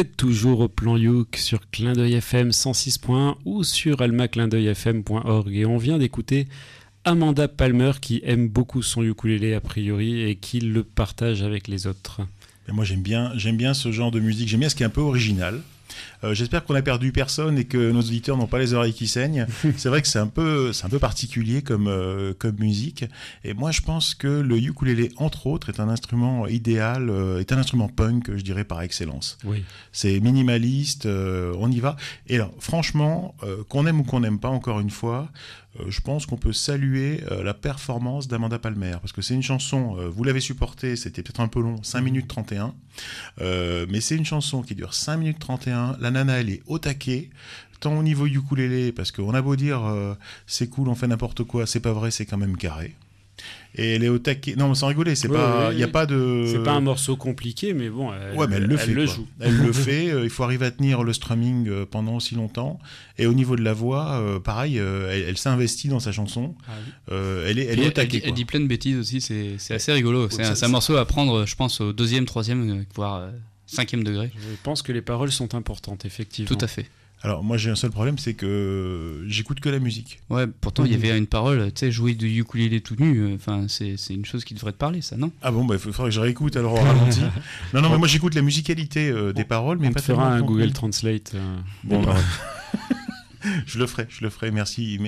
[0.00, 5.76] êtes toujours au plan Youk sur Clin d'œil FM 106.1 ou sur almaclindeuilfm.org et on
[5.76, 6.48] vient d'écouter
[7.04, 11.86] Amanda Palmer qui aime beaucoup son ukulélé a priori et qui le partage avec les
[11.86, 12.22] autres.
[12.68, 14.90] Moi j'aime bien, j'aime bien ce genre de musique, j'aime bien ce qui est un
[14.90, 15.60] peu original.
[16.24, 19.08] Euh, J'espère qu'on a perdu personne et que nos auditeurs n'ont pas les oreilles qui
[19.08, 19.46] saignent.
[19.76, 23.04] c'est vrai que c'est un peu, c'est un peu particulier comme euh, comme musique.
[23.44, 27.52] Et moi, je pense que le ukulélé, entre autres, est un instrument idéal, euh, est
[27.52, 29.38] un instrument punk, je dirais par excellence.
[29.44, 29.64] Oui.
[29.92, 31.96] C'est minimaliste, on y va.
[32.28, 33.34] Et alors, franchement,
[33.68, 35.28] qu'on aime ou qu'on n'aime pas, encore une fois,
[35.86, 38.96] je pense qu'on peut saluer euh, la performance d'Amanda Palmer.
[39.00, 42.00] Parce que c'est une chanson, euh, vous l'avez supportée, c'était peut-être un peu long, 5
[42.00, 42.74] minutes 31.
[43.40, 45.96] Euh, mais c'est une chanson qui dure 5 minutes 31.
[46.00, 47.30] La nana, elle est au taquet.
[47.80, 50.14] Tant au niveau ukulélé, parce qu'on a beau dire euh,
[50.46, 52.94] c'est cool, on fait n'importe quoi, c'est pas vrai, c'est quand même carré.
[53.76, 54.56] Et elle est au taquet.
[54.56, 55.92] Non, mais sans rigoler, c'est Ouais, pas, ouais, il n'y a ouais.
[55.92, 56.44] pas de.
[56.46, 58.92] C'est pas un morceau compliqué, mais bon, elle, Ouais, mais elle le fait.
[58.92, 59.04] quoi.
[59.06, 59.26] joue.
[59.38, 60.10] Elle le fait.
[60.10, 62.80] euh, il faut arriver à tenir le strumming euh, pendant aussi longtemps.
[63.16, 66.54] Et au niveau de la voix, euh, pareil, elle, elle s'investit dans sa chanson.
[66.68, 66.72] Ah
[67.10, 67.16] oui.
[67.46, 68.18] Elle est, elle est au elle, taquet.
[68.18, 70.28] dit, elle dit plein de bêtises aussi, c'est c'est assez rigolo.
[70.30, 73.28] C'est un, morceau à prendre, je pense, au deuxième, troisième, voire
[73.66, 74.30] cinquième degré.
[74.34, 76.48] Je pense que les paroles sont importantes, effectivement.
[76.56, 76.86] Tout à fait.
[77.22, 80.20] Alors moi j'ai un seul problème, c'est que j'écoute que la musique.
[80.30, 83.34] Ouais, pourtant il y avait une parole, tu sais, jouer du ukulélé tout nu, euh,
[83.34, 85.30] enfin c'est c'est une chose qui devrait te parler, ça, non?
[85.42, 87.20] Ah bon, bah, il faudrait que je réécoute alors au ralenti.
[87.74, 90.32] non, non, mais moi j'écoute la musicalité euh, des paroles, mais On pas te fera
[90.32, 90.40] un.
[90.40, 91.32] Google Translate.
[91.34, 92.02] euh, Bon.
[93.66, 94.98] Je le ferai, je le ferai, merci.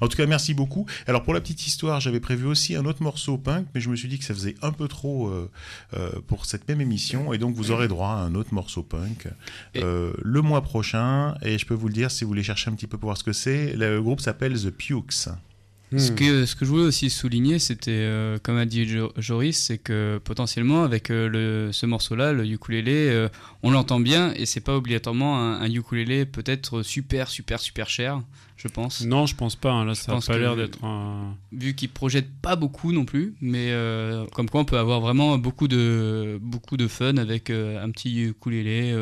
[0.00, 0.86] En tout cas, merci beaucoup.
[1.06, 3.96] Alors, pour la petite histoire, j'avais prévu aussi un autre morceau punk, mais je me
[3.96, 5.50] suis dit que ça faisait un peu trop euh,
[5.94, 9.28] euh, pour cette même émission, et donc vous aurez droit à un autre morceau punk
[9.76, 11.34] euh, le mois prochain.
[11.42, 13.18] Et je peux vous le dire, si vous voulez chercher un petit peu pour voir
[13.18, 15.28] ce que c'est, le groupe s'appelle The Pukes.
[15.96, 16.14] Ce Hmm.
[16.14, 19.76] que, ce que je voulais aussi souligner, c'était, euh, comme a dit Jo- Joris, c'est
[19.78, 23.28] que potentiellement, avec euh, le, ce morceau-là, le ukulélé, euh,
[23.62, 28.22] on l'entend bien et c'est pas obligatoirement un, un ukulélé peut-être super, super, super cher,
[28.56, 29.04] je pense.
[29.04, 29.70] Non, je pense pas.
[29.72, 29.84] hein.
[29.84, 31.34] Là, ça n'a pense pas l'air d'être un.
[31.52, 33.74] Vu qu'il projette pas beaucoup non plus, mais
[34.32, 38.94] comme quoi on peut avoir vraiment beaucoup de, beaucoup de fun avec un petit ukulélé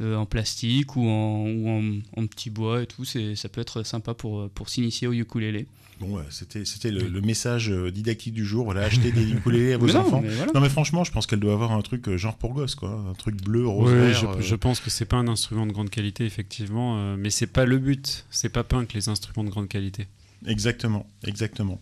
[0.00, 3.04] euh, en plastique ou en, ou en, en petit bois et tout.
[3.04, 5.66] C'est, ça peut être sympa pour, pour s'initier au ukulélé.
[5.98, 8.66] Bon, ouais, c'était c'était le, le message euh, didactique du jour.
[8.66, 10.20] Voilà, achetez des ukulélés à vos non, enfants.
[10.20, 10.52] mais voilà.
[10.54, 13.02] Non, mais franchement, je pense qu'elle doit avoir un truc euh, genre pour gosse, quoi.
[13.08, 14.14] Un truc bleu, rose, Oui, vert.
[14.20, 14.40] je, euh.
[14.42, 17.64] je pense que c'est pas un instrument de grande qualité, effectivement, euh, mais c'est pas
[17.64, 18.26] le but.
[18.30, 20.06] C'est pas punk les instruments de grande qualité.
[20.46, 21.80] Exactement, exactement.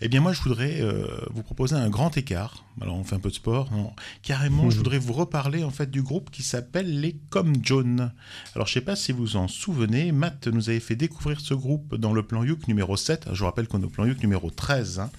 [0.00, 2.64] Eh bien, moi, je voudrais euh, vous proposer un grand écart.
[2.80, 3.70] Alors, on fait un peu de sport.
[3.72, 3.92] Non,
[4.22, 4.78] carrément, je Mhm.
[4.78, 8.12] voudrais vous reparler en fait du groupe qui s'appelle les Comme John.
[8.54, 11.94] Alors, je sais pas si vous en souvenez, Matt nous avait fait découvrir ce groupe
[11.96, 13.28] dans le plan Youk numéro 7.
[13.32, 14.98] Je vous rappelle qu'on est au plan Youk numéro 13.
[14.98, 15.10] hein.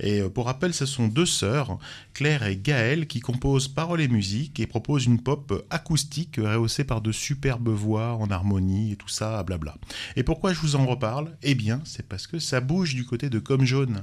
[0.00, 1.78] Et euh, pour rappel, ce sont deux sœurs,
[2.12, 7.00] Claire et Gaëlle, qui composent paroles et musique et proposent une pop acoustique rehaussée par
[7.00, 9.76] de superbes voix en harmonie et tout ça, blabla.
[10.16, 11.36] Et pourquoi je vous en reparle?
[11.42, 14.02] Eh bien, c'est parce que ça bouge du côté de Comme Jaune.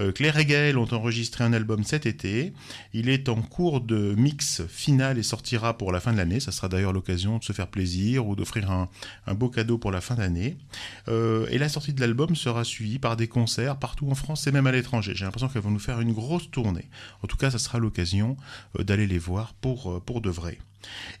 [0.00, 2.52] Euh, Claire et Gaël ont enregistré un album cet été.
[2.92, 6.40] Il est en cours de mix final et sortira pour la fin de l'année.
[6.40, 8.88] Ça sera d'ailleurs l'occasion de se faire plaisir ou d'offrir un,
[9.34, 10.56] beau cadeau pour la fin d'année.
[11.08, 14.52] Euh, et la sortie de l'album sera suivie par des concerts partout en France et
[14.52, 15.14] même à l'étranger.
[15.26, 16.88] L'impression qu'elles vont nous faire une grosse tournée.
[17.22, 18.36] En tout cas, ça sera l'occasion
[18.78, 20.58] euh, d'aller les voir pour, euh, pour de vrai.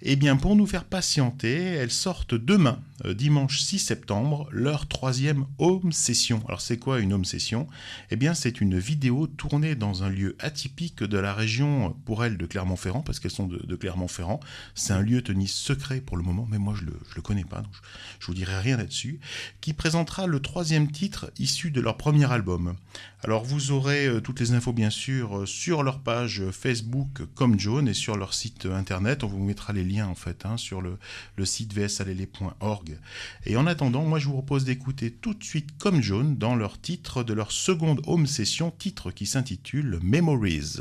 [0.02, 5.46] Eh bien, pour nous faire patienter, elles sortent demain, euh, dimanche 6 septembre, leur troisième
[5.58, 6.42] home session.
[6.46, 7.66] Alors, c'est quoi une home session?
[8.10, 12.36] Eh bien, c'est une vidéo tournée dans un lieu atypique de la région, pour elles,
[12.36, 14.40] de Clermont-Ferrand, parce qu'elles sont de, Clermont-Ferrand.
[14.74, 17.44] C'est un lieu tenu secret pour le moment, mais moi, je le, je le connais
[17.44, 17.80] pas, donc je,
[18.20, 19.20] je vous dirai rien là-dessus,
[19.60, 22.76] qui présentera le troisième titre issu de leur premier album.
[23.24, 27.58] Alors, vous aurez euh, toutes les infos, bien sûr, euh, sur leur page Facebook comme
[27.58, 29.24] John et sur leur site internet.
[29.46, 30.98] Mettra les liens, en fait, hein, sur le,
[31.44, 32.98] site vsalele.org.
[33.46, 36.80] Et en attendant, moi, je vous propose d'écouter tout de suite comme John dans leur
[36.80, 40.80] titre de leur seconde home session, titre qui s'intitule Memories.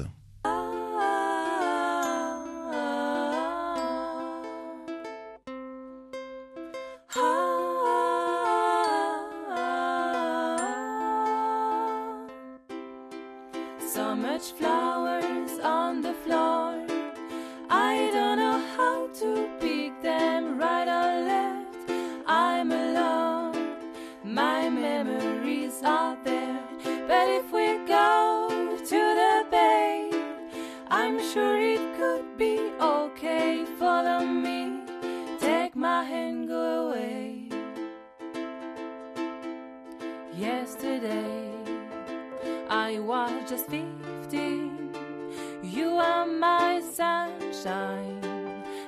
[27.35, 30.09] if we go to the bay?
[30.87, 33.65] I'm sure it could be okay.
[33.77, 34.79] Follow me,
[35.39, 37.49] take my hand, go away.
[40.33, 41.51] Yesterday,
[42.69, 44.95] I was just 15.
[45.61, 48.21] You are my sunshine.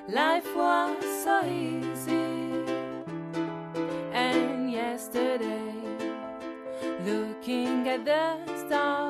[0.07, 1.76] Life was so easy.
[8.05, 8.37] The
[8.67, 9.06] stars,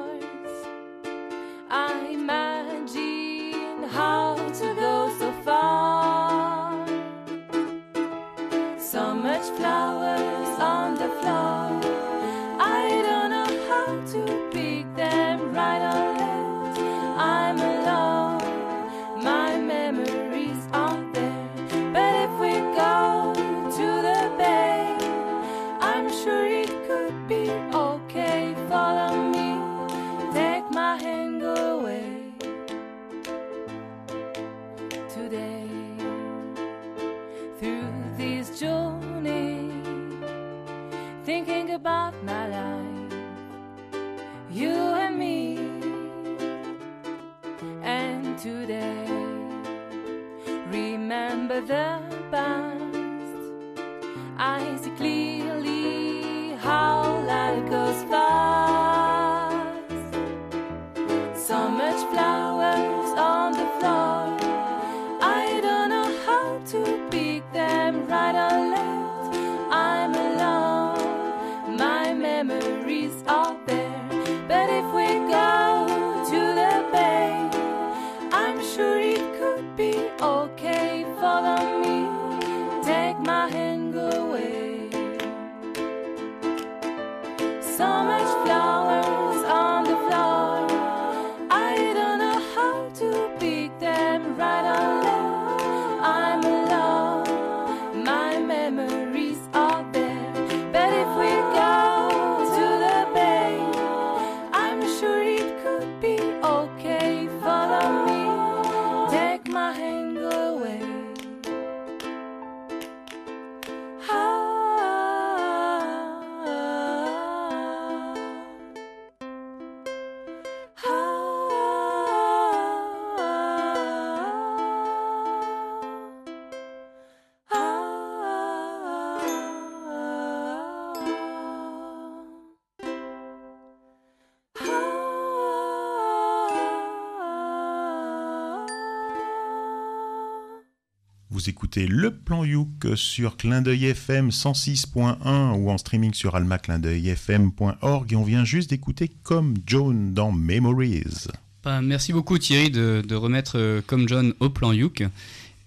[141.37, 148.11] Vous écoutez le plan Youk sur Clin d'œil FM 106.1 ou en streaming sur almaclindeuilfm.org
[148.11, 151.27] et on vient juste d'écouter Comme Joan dans Memories.
[151.63, 155.01] Bah, merci beaucoup Thierry de, remettre euh, comme John au plan Youk.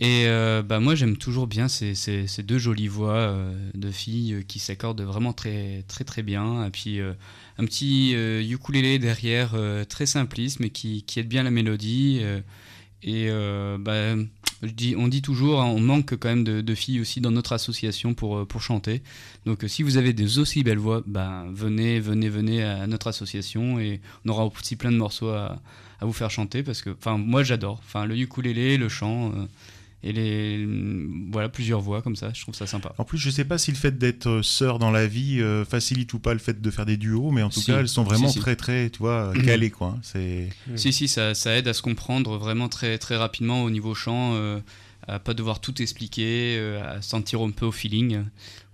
[0.01, 1.95] Et euh, bah, moi j'aime toujours bien ces,
[2.43, 6.67] deux jolies voix euh, de filles qui s'accordent vraiment très très très bien.
[6.67, 8.11] Et puis un petit
[8.43, 9.55] ukulélé derrière
[9.89, 12.23] très simpliste mais qui, qui aide bien la mélodie.
[13.05, 13.31] et
[13.79, 14.17] bah,
[14.97, 18.39] on dit toujours, hein, on manque quand même de, filles aussi dans notre association pour,
[18.39, 19.03] euh, pour chanter.
[19.47, 23.09] Donc euh, si vous avez des aussi belles voix, bah, venez, venez, venez à notre
[23.09, 25.61] association et on aura aussi plein de morceaux à,
[26.03, 27.81] vous faire chanter parce que, moi j'adore.
[27.85, 29.47] Enfin, le ukulélé, le chant euh,
[30.03, 30.67] et les,
[31.31, 32.95] voilà, plusieurs voix comme ça, je trouve ça sympa.
[32.99, 35.65] En plus, je sais pas si le fait d'être euh, sœur dans la vie euh,
[35.65, 37.67] facilite ou pas le fait de faire des duos, mais en tout Si.
[37.67, 38.39] cas, elles sont vraiment Si, si.
[38.41, 39.99] très très, tu vois, calées quoi.
[40.03, 43.95] C'est Si, si, ça, ça aide à se comprendre vraiment très, très rapidement au niveau
[43.95, 44.59] chant, euh,
[45.07, 48.23] à pas devoir tout expliquer, euh, à sentir un peu au feeling.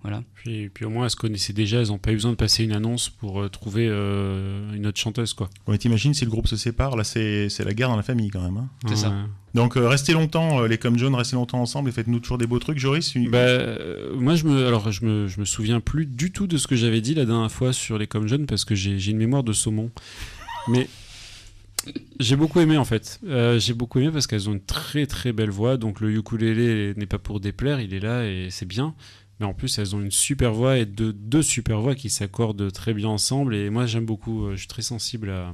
[0.03, 0.23] Voilà.
[0.35, 2.63] Puis, puis au moins, elles se connaissaient déjà, elles n'ont pas eu besoin de passer
[2.63, 5.49] une annonce pour euh, trouver euh, une autre chanteuse, quoi.
[5.67, 8.29] Ouais, t'imagines si le groupe se sépare, là c'est c'est la guerre dans la famille
[8.29, 8.55] quand même.
[8.57, 8.69] hein.
[8.87, 9.13] C'est ça.
[9.57, 12.45] Donc euh, restez longtemps, euh, les comme John, restez longtemps ensemble et faites-nous toujours des
[12.47, 12.77] beaux trucs.
[12.79, 16.31] Joris, une- Bah, euh, moi, je me, alors, je me, je me souviens plus du
[16.31, 18.75] tout de ce que j'avais dit la dernière fois sur les comme jeunes parce que
[18.75, 19.89] j'ai j'ai une mémoire de saumon.
[20.69, 20.87] Mais
[22.19, 23.19] j'ai beaucoup aimé en fait.
[23.27, 25.77] Euh, j'ai beaucoup aimé parce qu'elles ont une très très belle voix.
[25.77, 28.93] Donc le ukulélé n'est pas pour déplaire, il est là et c'est bien.
[29.39, 32.71] Mais en plus, elles ont une super voix et deux, deux super voix qui s'accordent
[32.71, 33.55] très bien ensemble.
[33.55, 34.49] Et moi, j'aime beaucoup.
[34.51, 35.53] Je suis très sensible à,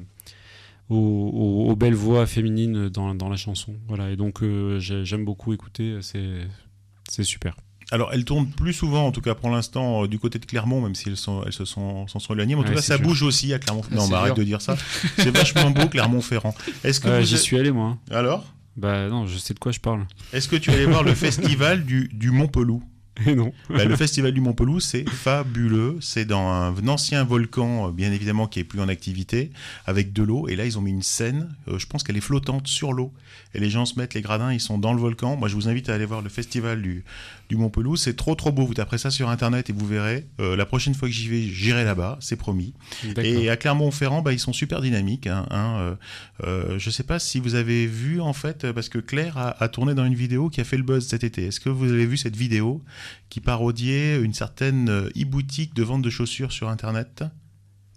[0.89, 3.73] aux, aux- aux belles voix féminines dans, dans la chanson.
[3.87, 4.11] Voilà.
[4.11, 5.99] Et donc, euh, j'ai- j'aime beaucoup écouter.
[6.01, 7.55] C'est super.
[7.91, 10.81] Alors, elles tournent plus souvent, en tout cas pour l'instant, euh, du côté de Clermont,
[10.81, 12.55] même si elles, sont, elles se sont, s'en sont éloignées.
[12.55, 14.03] Mais en tout cas, ça bouge aussi à Clermont-Ferrand.
[14.03, 14.75] Non, bah, arrête de dire ça.
[15.17, 16.55] C'est vachement beau, Clermont-Ferrand.
[16.83, 17.97] Est-ce que, Euh, vous J'y suis allé, moi.
[18.09, 18.45] Alors?
[18.77, 20.07] Bah non, je sais de quoi je parle.
[20.31, 22.81] Est-ce que tu es allé voir le festival du, du Mont Pelou
[23.27, 23.53] Et non.
[23.69, 25.97] Bah, le festival du Mont Pelouse, c'est fabuleux.
[26.01, 29.51] C'est dans un ancien volcan, euh, bien évidemment, qui est plus en activité,
[29.85, 30.47] avec de l'eau.
[30.47, 31.53] Et là, ils ont mis une scène.
[31.67, 33.13] euh, je pense qu'elle est flottante sur l'eau.
[33.53, 35.35] Et les gens se mettent, les gradins, ils sont dans le volcan.
[35.35, 37.03] Moi, je vous invite à aller voir le festival du,
[37.49, 38.01] du Mont Pelouse.
[38.01, 38.65] C'est trop, trop beau.
[38.65, 40.27] Vous taperez ça sur Internet et vous verrez.
[40.39, 42.17] Euh, la prochaine fois que j'y vais, j'irai là-bas.
[42.19, 42.73] C'est promis.
[43.17, 45.27] Et à Clermont-Ferrand, bah, ils sont super dynamiques.
[45.27, 45.95] Hein, hein, euh,
[46.43, 49.67] euh, je sais pas si vous avez vu, en fait, parce que Claire a, a
[49.67, 51.47] tourné dans une vidéo qui a fait le buzz cet été.
[51.47, 52.83] Est-ce que vous avez vu cette vidéo
[53.29, 57.23] qui parodiait une certaine e-boutique de vente de chaussures sur Internet?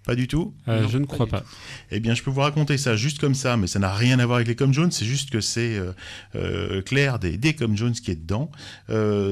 [0.06, 1.42] Pas du tout Euh, Non, je ne crois pas.
[1.90, 4.24] eh bien, je peux vous raconter ça juste comme ça, mais ça n'a rien à
[4.24, 4.90] voir avec les Com Jones.
[4.92, 5.92] C'est juste que c'est euh,
[6.36, 8.50] euh, Claire des, des Com Jones qui est dedans.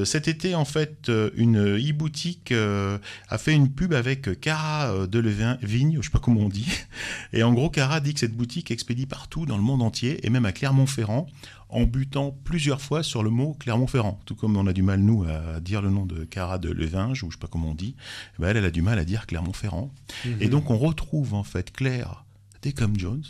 [0.04, 5.98] Cet été, en fait, une e-boutique a fait une pub avec Cara de Levin- Vigne,
[6.00, 6.66] je sais pas comment on dit.
[7.32, 10.30] Et en gros, Cara dit que cette boutique expédie partout dans le monde entier et
[10.30, 11.26] même à Clermont-Ferrand
[11.74, 14.20] en butant plusieurs fois sur le mot Clermont-Ferrand.
[14.24, 17.22] Tout comme on a du mal, nous, à dire le nom de Cara de Levinge,
[17.24, 17.96] ou je sais pas comment on dit,
[18.38, 19.90] eh ben, elle, elle a du mal à dire Clermont-Ferrand.
[20.40, 22.24] Et donc, on retrouve, en fait, Claire
[22.62, 23.24] des comme Jones,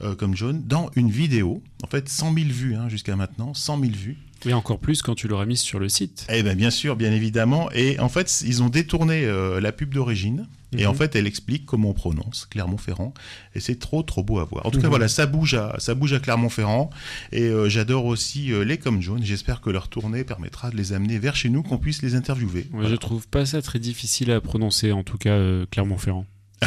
[0.00, 3.80] euh, comme John, dans une vidéo, en fait 100 000 vues hein, jusqu'à maintenant, 100
[3.80, 4.18] 000 vues.
[4.48, 6.26] Et encore plus quand tu l'auras mise sur le site.
[6.30, 9.92] Eh bien bien sûr, bien évidemment, et en fait ils ont détourné euh, la pub
[9.92, 10.86] d'origine, et Mhm.
[10.88, 13.12] en fait elle explique comment on prononce Clermont-Ferrand,
[13.54, 14.66] et c'est trop trop beau à voir.
[14.66, 14.90] En tout cas Mhm.
[14.90, 16.90] voilà, ça bouge à, ça bouge à Clermont-Ferrand,
[17.32, 20.92] et euh, j'adore aussi euh, les comme John, j'espère que leur tournée permettra de les
[20.92, 22.60] amener vers chez nous, qu'on puisse les interviewer.
[22.60, 22.88] Ouais, Voilà.
[22.90, 26.26] Je trouve pas ça très difficile à prononcer, en tout cas euh, Clermont-Ferrand.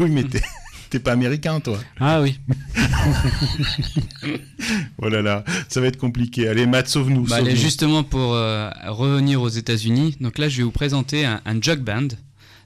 [0.00, 0.24] Oui mais
[0.92, 0.98] t'es...
[1.00, 1.78] Pas américain, toi.
[1.98, 2.38] Ah oui.
[4.98, 6.46] Oh là là, ça va être compliqué.
[6.46, 7.24] Allez, Matt, sauve-nous.
[7.24, 7.56] Bah, sauve-nous.
[7.56, 11.80] justement pour euh, revenir aux États-Unis, donc là je vais vous présenter un, un jug
[11.80, 12.08] band.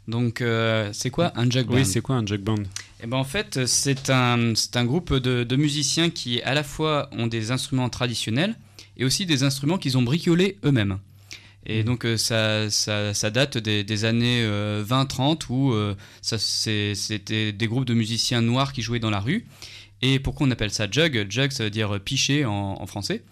[0.09, 1.75] Donc euh, c'est quoi un jug band?
[1.77, 2.57] Oui, c'est quoi un jug band?
[3.03, 6.63] Eh ben en fait c'est un c'est un groupe de, de musiciens qui à la
[6.63, 8.55] fois ont des instruments traditionnels
[8.99, 10.99] et aussi des instruments qu'ils ont bricolés eux-mêmes.
[11.69, 16.39] Et donc euh, ça, ça, ça date des, des années euh, 20-30 où euh, ça,
[16.39, 19.47] c'est- c'était des groupes de musiciens noirs qui jouaient dans la rue.
[20.03, 21.27] Et pourquoi on appelle ça jug?
[21.31, 23.25] Jug, ça veut dire piché en, en français.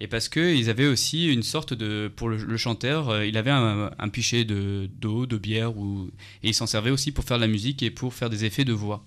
[0.00, 2.10] Et parce qu'ils avaient aussi une sorte de.
[2.14, 6.10] Pour le, le chanteur, euh, il avait un, un pichet de- d'eau, de, bière, ou,
[6.42, 8.64] et il s'en servait aussi pour faire de la musique et pour faire des effets
[8.64, 9.04] de voix.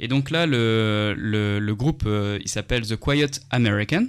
[0.00, 4.06] Et donc là, le, le, le groupe, euh, il s'appelle The Quiet American.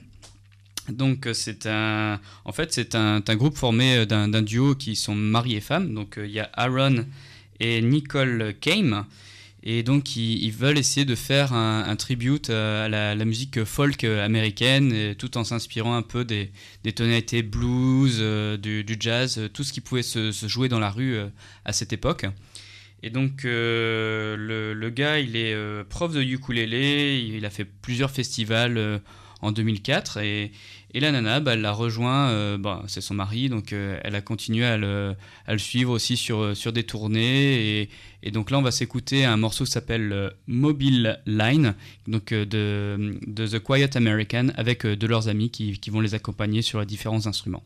[0.91, 4.95] Donc euh, c'est un, en fait c'est un, un groupe formé euh, d'un duo qui
[4.95, 5.93] sont mari et femme.
[5.93, 7.05] Donc euh, il y a Aaron
[7.59, 9.05] et Nicole Kame.
[9.61, 15.37] Et donc ils, veulent essayer de faire un, tribute à la, musique folk américaine, tout
[15.37, 16.49] en s'inspirant un peu des,
[16.95, 18.19] tonalités blues,
[18.57, 21.17] du, jazz, tout ce qui pouvait se, jouer dans la rue
[21.65, 22.25] à cette époque.
[23.03, 25.53] Et donc le, le gars, il est
[25.89, 29.01] prof de ukulélé, il a fait plusieurs festivals
[29.41, 30.51] en 2004 et,
[30.91, 34.15] et la nana, bah, elle l'a rejoint, euh, bah, c'est son mari, donc euh, elle
[34.15, 35.15] a continué à le,
[35.57, 37.89] suivre aussi sur, euh, sur des tournées.
[38.23, 41.75] Et, donc là, on va s'écouter un morceau qui s'appelle Mobile Line,
[42.07, 46.61] donc de, de The Quiet American, avec de leurs amis qui, qui vont les accompagner
[46.61, 47.63] sur les différents instruments.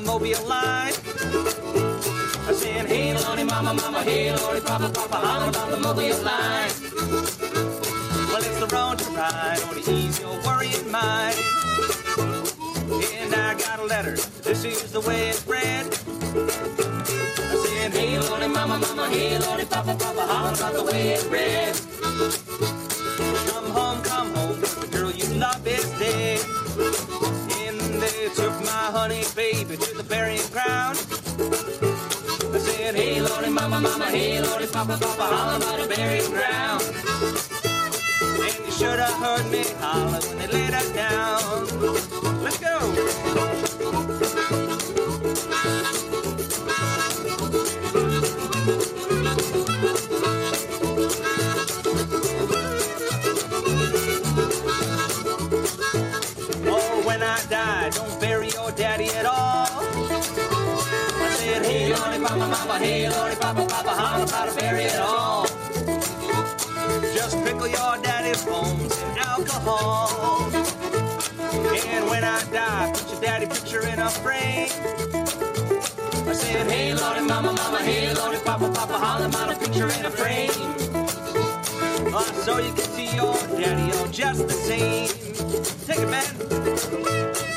[0.00, 0.92] The Mobile line?
[2.48, 6.70] I said, hey, Lordy, mama, mama, hey, Lordy, papa, papa, holler about the Mobile line.
[8.30, 11.36] Well, it's the road to ride, or to ease your worrying mind.
[13.20, 15.86] And I got a letter, this is the way it's read.
[17.50, 21.24] I said, hey, Lordy, mama, mama, hey, Lordy, papa, papa, holler about the way it's
[21.26, 22.79] read.
[30.10, 30.98] Burying ground.
[32.52, 36.82] I said, hey, Lordy, mama, mama, hey, Lordy, papa, papa, holler about the burying ground.
[38.42, 42.42] And you should have heard me holler when they laid us down.
[42.42, 44.19] Let's go.
[62.80, 65.44] Hey, Lordy, papa, papa, holler about to bury it all.
[67.14, 70.50] Just pickle your daddy's bones in alcohol.
[71.92, 74.70] And when I die, put your daddy picture in a frame.
[76.26, 80.06] I said, hey, Lordy, mama, mama, hey, Lordy, papa, papa, holler about a picture in
[80.06, 80.50] a frame.
[82.12, 85.08] Oh, so you can see your daddy oh, just the same.
[85.86, 87.49] Take it, man.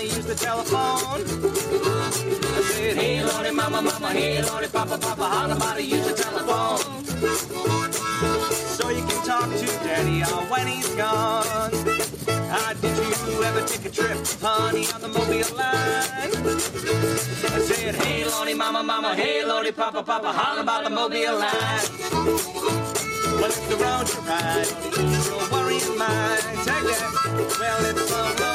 [0.00, 1.22] Daddy, wanna the telephone?
[1.22, 7.04] I said, hey, lordy, mama, mama, hey, lordy, papa, papa, holla about use the telephone.
[8.78, 11.70] So you can talk to daddy uh, when he's gone.
[12.52, 16.30] Ah, did you ever take a trip, honey, on the mobile line?
[17.52, 21.86] I said, hey, Lordy, mama, mama, hey, Lordy, papa, papa, holla about the mobile line.
[23.40, 26.42] Well, if the road you ride, don't ease your worrying mind.
[26.64, 27.56] Take that.
[27.58, 28.49] Well, if the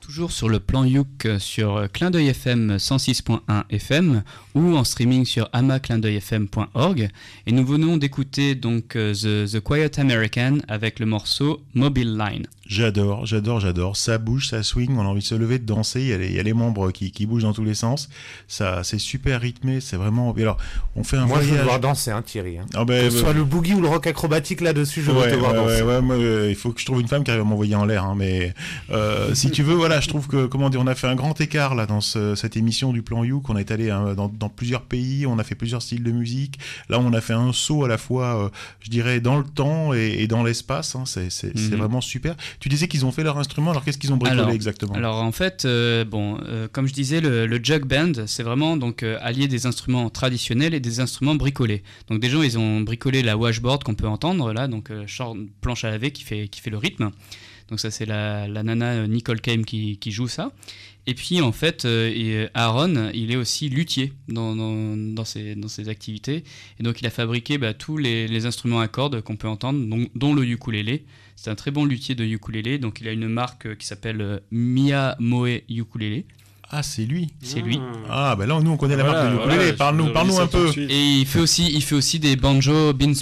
[0.00, 3.38] Toujours sur le plan Youk euh, sur Clin d'œil FM 106.1
[3.70, 4.24] FM
[4.56, 7.08] ou en streaming sur amaclindeuilfm.org
[7.46, 12.48] et nous venons d'écouter donc euh, The Quiet American avec le morceau Mobile Line.
[12.76, 13.96] J'adore, j'adore, j'adore.
[13.98, 16.00] Ça bouge, ça swing, on a envie de se lever, de danser.
[16.00, 17.74] Il y a les, il y a les membres qui, qui bougent dans tous les
[17.74, 18.08] sens.
[18.48, 20.34] Ça, c'est super rythmé, c'est vraiment.
[20.38, 20.56] Et alors,
[20.96, 21.64] on fait un Moi, je veux voyage.
[21.64, 22.56] devoir danser, hein, Thierry.
[22.58, 22.64] hein.
[22.74, 25.30] Ah ben, que ce soit le boogie ou le rock acrobatique là-dessus, je veux ouais,
[25.30, 25.82] te voir ouais, danser.
[25.82, 27.74] ouais, ouais, moi, euh, il faut que je trouve une femme qui arrive à m'envoyer
[27.74, 28.04] en l'air.
[28.04, 28.54] hein, mais
[28.90, 31.38] euh, si tu veux, voilà, je trouve que comment dire, on a fait un grand
[31.42, 34.82] écart là dans ce- cette émission du Plan You, qu'on est allé dans, dans plusieurs
[34.82, 36.58] pays, on a fait plusieurs styles de musique.
[36.88, 38.48] Là, on a fait un saut à la fois, euh,
[38.80, 40.96] je dirais, dans le temps et, et dans l'espace.
[41.04, 41.76] c'est Mhm.
[41.76, 42.34] vraiment super.
[42.62, 43.72] Tu disais qu'ils ont fait leur instrument.
[43.72, 46.92] Alors, qu'est-ce qu'ils ont bricolé Alors- exactement Alors en fait, euh, bon, euh, comme je
[46.92, 51.00] disais, le, le jug band, c'est vraiment donc euh, allier des instruments traditionnels et des
[51.00, 51.82] instruments bricolés.
[52.08, 54.90] Donc des gens, ils ont bricolé la washboard qu'on peut entendre là, donc
[55.60, 57.10] planche à laver qui fait qui fait le rythme.
[57.68, 60.52] Donc ça c'est la, la nana Nicole Kame qui, qui joue ça.
[61.08, 65.66] Et puis en fait, euh, Aaron, il est aussi luthier dans, dans, dans ses, dans
[65.66, 66.44] ses activités.
[66.78, 69.84] Et donc il a fabriqué bah, tous les, les instruments à cordes qu'on peut entendre,
[69.84, 71.04] dont, dont le ukulélé.
[71.36, 72.78] C'est un très bon luthier de ukulélé.
[72.78, 76.26] Donc il a une marque euh, qui s'appelle euh, Mia Moe Ukulélé.
[76.70, 77.28] Ah, c'est lui.
[77.42, 77.78] C'est lui.
[78.08, 79.72] Ah, ben là, nous, on connaît la Voilà, marque de ukulélé.
[79.74, 80.70] Parle-nous, parle-nous un peu.
[80.78, 83.12] Et il fait aussi, il fait aussi des banjo bean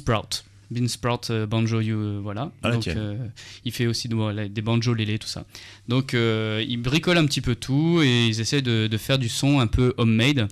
[0.71, 0.81] sprout.
[0.81, 2.53] Bean sprout, euh, banjo, you, euh, voilà.
[2.63, 3.17] Ah, Donc, euh,
[3.65, 5.45] il fait aussi des banjo lélé, tout ça.
[5.89, 9.29] Donc, euh, il bricole un petit peu tout et ils essaient de, de faire du
[9.29, 10.49] son un peu homemade.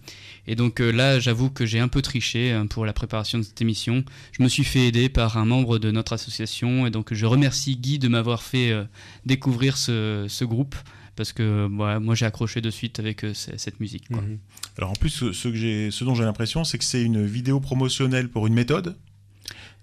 [0.51, 3.43] Et donc euh, là, j'avoue que j'ai un peu triché hein, pour la préparation de
[3.43, 4.03] cette émission.
[4.33, 7.77] Je me suis fait aider par un membre de notre association et donc je remercie
[7.77, 8.85] Guy de m'avoir fait euh,
[9.27, 10.75] découvrir ce, ce groupe
[11.16, 14.09] parce que voilà, moi j'ai accroché de suite avec euh, cette musique.
[14.09, 14.23] quoi.
[14.23, 14.39] Mhm.
[14.79, 17.27] Alors en plus, ce, ce que j'ai, ce dont j'ai l'impression, c'est que c'est une
[17.27, 18.97] vidéo promotionnelle pour une méthode.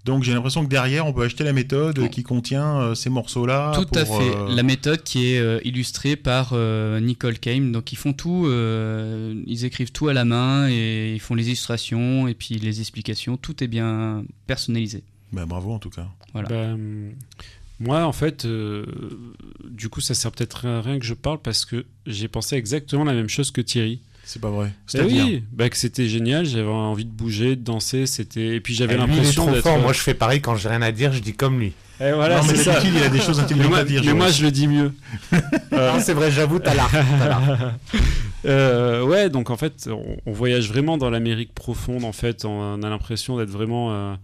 [0.06, 3.72] Donc j'ai l'impression que derrière, on peut acheter la méthode qui contient euh, ces morceaux-là.
[3.74, 4.12] Tout à fait.
[4.36, 7.72] euh, La méthode qui est euh, illustrée par euh, Nicole Kame.
[7.72, 11.46] Donc ils font tout, euh, ils écrivent tout à la main et ils font les
[11.48, 13.36] illustrations et puis les explications.
[13.36, 15.02] Tout est bien personnalisé.
[15.32, 16.06] bah, bravo en tout cas.
[16.32, 16.48] Voilà.
[16.48, 17.10] Bah, hum,
[17.78, 18.86] moi, en fait, euh,
[19.68, 23.04] du coup, ça sert peut-être à rien que je parle parce que j'ai pensé exactement
[23.04, 24.00] la même chose que Thierry.
[24.26, 24.72] C'est pas vrai.
[24.92, 28.74] Bah oui, bah, que c'était génial, j'avais envie de bouger, de danser, c'était et puis
[28.74, 29.62] j'avais lui, il est l'impression trop d'être.
[29.62, 29.78] fort.
[29.78, 31.74] Moi, je fais pareil quand j'ai rien à dire, je dis comme lui.
[32.00, 32.80] Et voilà, non, mais c'est ça.
[32.84, 34.02] il a des choses intelligentes moi, à dire.
[34.04, 34.92] mais moi, je le dis mieux.
[35.72, 36.90] Euh, c'est vrai, j'avoue, t'as l'art.
[38.44, 42.04] Euh, ouais, donc en fait, on, on voyage vraiment dans l'Amérique profonde.
[42.04, 44.14] En fait, on a l'impression d'être vraiment euh,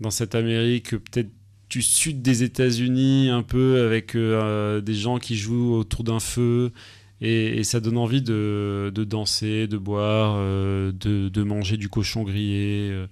[0.00, 1.28] dans cette Amérique euh, peut-être
[1.68, 6.72] du sud des États-Unis, un peu avec euh, des gens qui jouent autour d'un feu.
[7.20, 11.88] Et, et ça donne envie de, de danser, de boire, euh, de, de manger du
[11.88, 13.06] cochon grillé euh,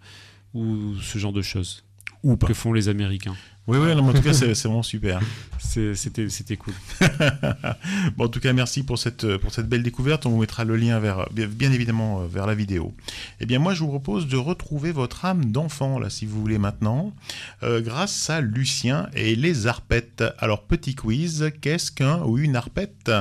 [0.55, 1.85] ou ce genre de choses
[2.23, 2.47] Ou pas.
[2.47, 3.37] que font les Américains.
[3.69, 5.21] Oui, oui, non, mais en tout cas, c'est vraiment super.
[5.61, 6.75] C'était cool.
[8.17, 10.27] bon, en tout cas, merci pour cette, pour cette belle découverte.
[10.27, 12.93] On vous mettra le lien vers, bien, évidemment euh, vers la vidéo.
[13.39, 16.59] Eh bien, moi, je vous propose de retrouver votre âme d'enfant, là, si vous voulez,
[16.59, 17.15] maintenant,
[17.63, 20.25] euh, grâce à Lucien et les arpettes.
[20.39, 23.13] Alors, petit quiz, qu'est-ce qu'un ou une arpette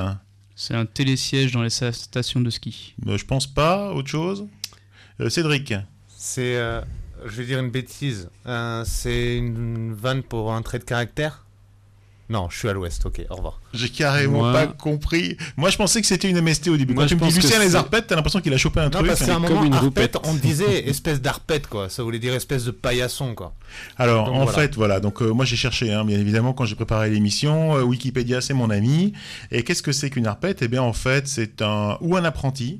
[0.63, 2.93] C'est un télésiège dans les stations de ski.
[3.07, 4.45] Euh, Je pense pas, autre chose
[5.19, 5.73] Euh, Cédric
[6.07, 6.81] C'est, euh,
[7.25, 8.29] je vais dire une bêtise.
[8.45, 11.47] Euh, c'est une vanne pour un trait de caractère?
[12.31, 13.59] Non, je suis à l'ouest, ok, au revoir.
[13.73, 15.35] J'ai carrément Moi- pas compris.
[15.57, 16.93] Moi, je pensais que c'était une MST au début.
[16.93, 18.89] Moi, Quand tu me dis Lucien les arpètes, t'as l'impression qu'il a chopé un Non,
[18.91, 19.07] truc.
[19.07, 21.89] parce qu'à un comme moment, une arpète, on disait espèce d'arpète, quoi.
[21.89, 23.53] Ça voulait dire espèce de paillasson, quoi.
[23.97, 24.51] Alors, Donc, en voilà.
[24.59, 24.99] fait, voilà.
[25.01, 27.75] Donc, euh, moi, j'ai cherché, hein, bien évidemment, quand j'ai préparé l'émission.
[27.75, 29.11] euh, Wikipédia, c'est mon ami.
[29.51, 32.79] Et qu'est-ce que c'est qu'une arpète Eh bien, en fait, c'est un ou un apprenti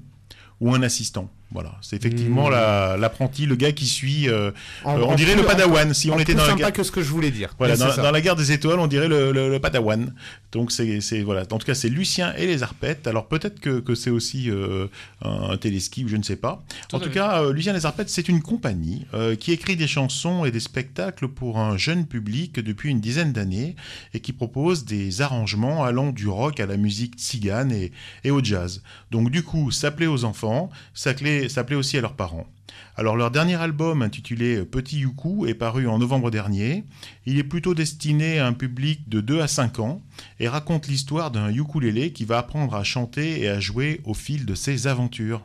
[0.62, 1.30] ou un assistant.
[1.54, 2.52] Voilà, c'est effectivement Mmh.
[2.54, 4.30] la- l'apprenti, le gars qui suit.
[4.30, 4.52] euh,
[4.86, 5.94] En- euh, on dirait plus- le Padawan.
[5.94, 6.74] Si en on était plus dans la sympa guerre.
[6.74, 7.54] que ce que je voulais dire.
[7.58, 10.14] Voilà, dans, la guerre des étoiles, on dirait le, le- le Padawan.
[10.54, 11.42] Donc c'est c'est- voilà.
[11.52, 13.06] En tout cas, c'est Lucien et les Arpètes.
[13.08, 14.88] Alors peut-être que, que c'est aussi euh,
[15.24, 16.64] un, un téléski ou je ne sais pas.
[16.90, 19.76] Tout en tout cas, euh, Lucien et les Arpètes, c'est une compagnie euh, qui écrit
[19.76, 23.76] des chansons et des spectacles pour un jeune public depuis une dizaine d'années
[24.14, 27.92] et qui propose des arrangements allant du rock à la musique tzigane et,
[28.24, 28.82] et au jazz.
[29.12, 32.48] Donc du coup, ça plaît aux enfants, ça plaît, ça plaît aussi à leurs parents.
[32.96, 36.84] Alors leur dernier album intitulé Petit Yuku est paru en novembre dernier.
[37.26, 40.02] Il est plutôt destiné à un public de 2 à 5 ans
[40.40, 44.46] et raconte l'histoire d'un ukulélé qui va apprendre à chanter et à jouer au fil
[44.46, 45.42] de ses aventures.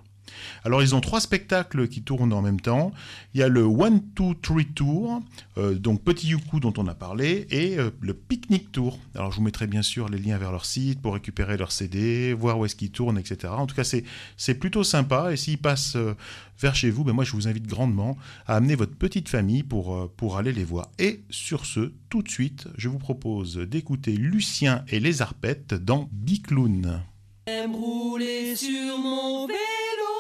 [0.64, 2.92] Alors ils ont trois spectacles qui tournent en même temps.
[3.34, 5.22] Il y a le One Two Three Tour,
[5.58, 8.98] euh, donc Petit Yuku dont on a parlé, et euh, le Picnic Tour.
[9.14, 12.32] Alors je vous mettrai bien sûr les liens vers leur site pour récupérer leurs CD,
[12.32, 13.52] voir où est-ce qu'ils tournent, etc.
[13.56, 16.14] En tout cas c'est plutôt sympa et s'ils passent euh,
[16.58, 18.16] vers chez vous, ben moi je vous invite grandement
[18.46, 20.90] à amener votre petite famille pour, pour aller les voir.
[20.98, 26.08] Et sur ce, tout de suite, je vous propose d'écouter Lucien et les Arpètes dans
[26.12, 27.02] Bicloun.
[27.46, 30.15] J'aime rouler sur mon vélo.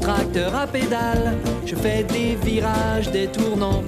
[0.00, 1.34] Tracteur à pédale,
[1.64, 3.82] je fais des virages, des tournants.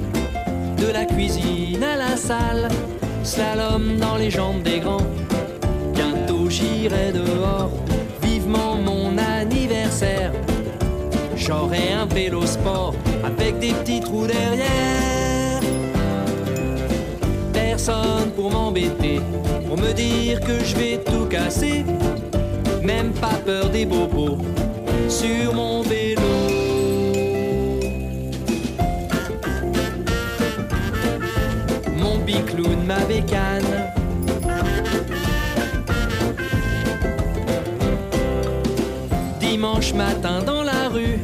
[0.76, 2.68] De la cuisine à la salle,
[3.22, 5.06] slalom dans les jambes des grands.
[5.94, 7.70] Bientôt j'irai dehors,
[8.22, 10.32] vivement mon anniversaire.
[11.36, 12.94] J'aurai un vélo sport
[13.24, 15.60] avec des petits trous derrière.
[17.52, 19.20] Personne pour m'embêter,
[19.66, 21.84] pour me dire que je vais tout casser.
[22.82, 24.38] Même pas peur des bobos
[25.08, 26.22] sur mon vélo.
[31.96, 33.64] Mon bicloun, ma bécane.
[39.40, 41.18] Dimanche matin dans la rue,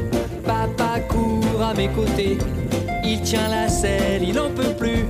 [0.44, 2.38] papa court à mes côtés.
[3.04, 5.04] Il tient la selle, il en peut plus.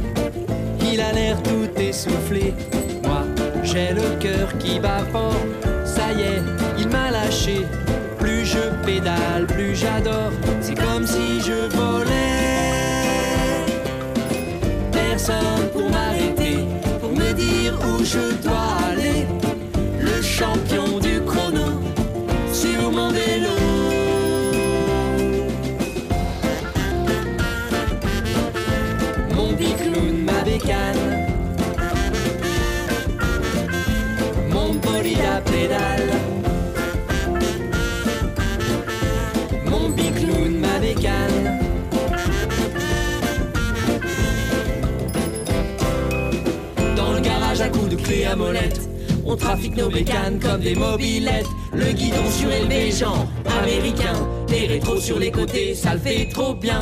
[0.93, 2.55] Il a l'air tout essoufflé.
[3.05, 3.23] Moi,
[3.63, 5.33] j'ai le cœur qui bat fort.
[5.85, 6.43] Ça y est,
[6.79, 7.65] il m'a lâché.
[8.55, 10.31] Je pédale, plus j'adore.
[10.61, 12.15] C'est comme si je volais.
[14.93, 16.59] Personne pour m'arrêter,
[17.01, 19.27] pour me dire où je dois aller.
[20.01, 21.81] Le champion du chrono
[22.53, 23.57] sur mon vélo.
[29.35, 31.05] Mon bicloun, ma bécane.
[34.53, 36.04] Mon bolide à pédale.
[49.27, 51.47] On trafique nos bécanes comme des mobilettes.
[51.73, 53.27] Le guidon surélevé, genre
[53.61, 54.15] américain.
[54.49, 56.81] Les rétros sur les côtés, ça le fait trop bien.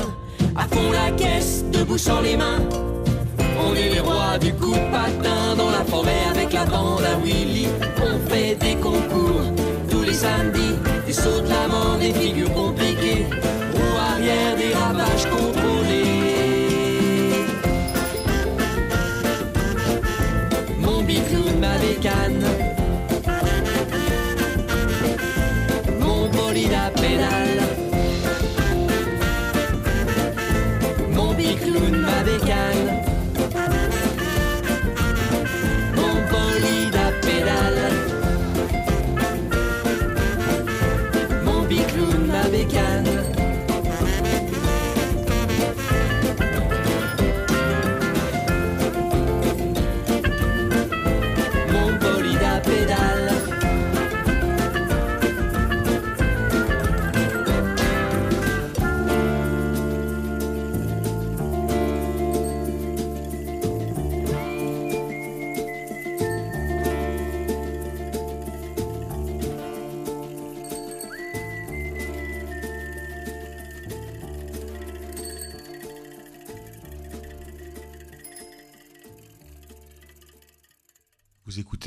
[0.56, 2.60] À fond la caisse, debout sans les mains.
[3.64, 7.68] On est les rois du coup patin dans la forêt avec la bande à Willy.
[7.98, 9.42] On fait des concours
[9.88, 13.26] tous les samedis, des sauts de la des figures compliquées,
[13.72, 15.61] roue arrière, des ravages contrôlés.
[22.02, 22.51] Bicloun,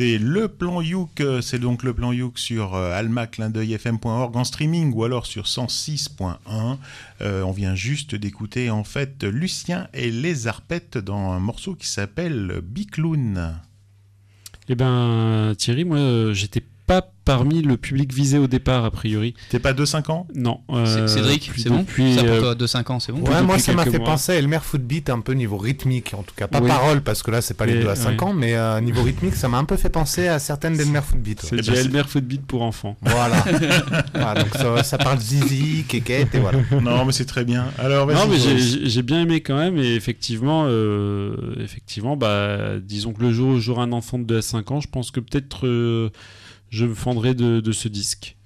[0.05, 5.03] Le plan Youk, euh, c'est donc le plan Youk sur euh, almaclindeuilfm.org en streaming ou
[5.03, 6.77] alors sur 106.1.
[7.21, 11.87] Euh, on vient juste d'écouter en fait Lucien et les Arpettes dans un morceau qui
[11.87, 13.55] s'appelle Bicloun.
[14.69, 19.33] Eh ben, Thierry, moi, euh, j'étais pas parmi le public visé au départ, a priori.
[19.49, 20.27] T'es pas 2-5 ans?
[20.35, 20.59] Non.
[20.69, 21.79] C'est- euh, Cédric, c'est bon?
[21.79, 23.21] depuis, Ça pour euh, toi, de 5 ans, c'est bon?
[23.27, 24.05] Ouais, moi ça m'a fait mois.
[24.09, 26.67] penser à Elmer Footbeat un peu niveau rythmique, en tout cas pas Oui.
[26.67, 28.27] parole parce que là c'est pas les Mais, 2 à 5 ouais.
[28.27, 31.41] ans, mais euh, niveau rythmique ça m'a un peu fait penser à certaines d'Elmer Footbeat.
[31.41, 31.47] ouais.
[31.49, 32.95] C'est Eh déjà ben, c'est- Elmer Footbeat pour enfants.
[33.01, 33.43] Voilà.
[34.13, 36.59] Voilà, donc ça, ça parle zizi, kékette et voilà.
[36.81, 37.65] Non, mais c'est très bien.
[37.79, 38.05] Alors.
[38.07, 43.31] Non, mais j'ai- bien aimé quand même, et effectivement, euh, effectivement, bah, disons que le
[43.31, 46.09] jour où j'aurai un enfant de 2 à 5 ans, je pense que peut-être euh,
[46.75, 48.37] je me fendrai de, de ce disque.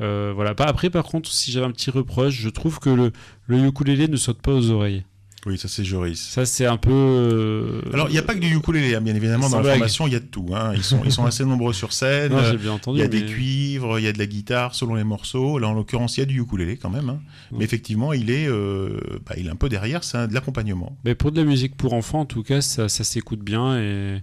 [0.00, 0.54] Euh, voilà.
[0.58, 3.12] Après, par contre, si j'avais un petit reproche, je trouve que le,
[3.46, 5.04] le ukulélé ne saute pas aux oreilles.
[5.44, 6.20] Oui, ça c'est Joris.
[6.20, 6.92] Ça, c'est un peu.
[6.92, 9.74] euh, Alors, il n'y a pas que du ukulélé, hein, bien évidemment, dans la blague.
[9.78, 10.46] formation, il y a de tout.
[10.54, 10.72] hein.
[10.76, 12.32] Ils, sont, ils sont assez nombreux sur scène.
[12.62, 15.58] Non, Il y a des cuivres, il y a de la guitare selon les morceaux.
[15.58, 17.08] Là, en l'occurrence, il y a du ukulélé quand même.
[17.10, 17.20] hein.
[17.50, 17.58] Ouais.
[17.58, 20.96] Mais effectivement, il est, euh, bah, il est un peu derrière, c'est de l'accompagnement.
[21.04, 24.22] Mais pour de la musique pour enfants, en tout cas, ça, ça s'écoute bien et,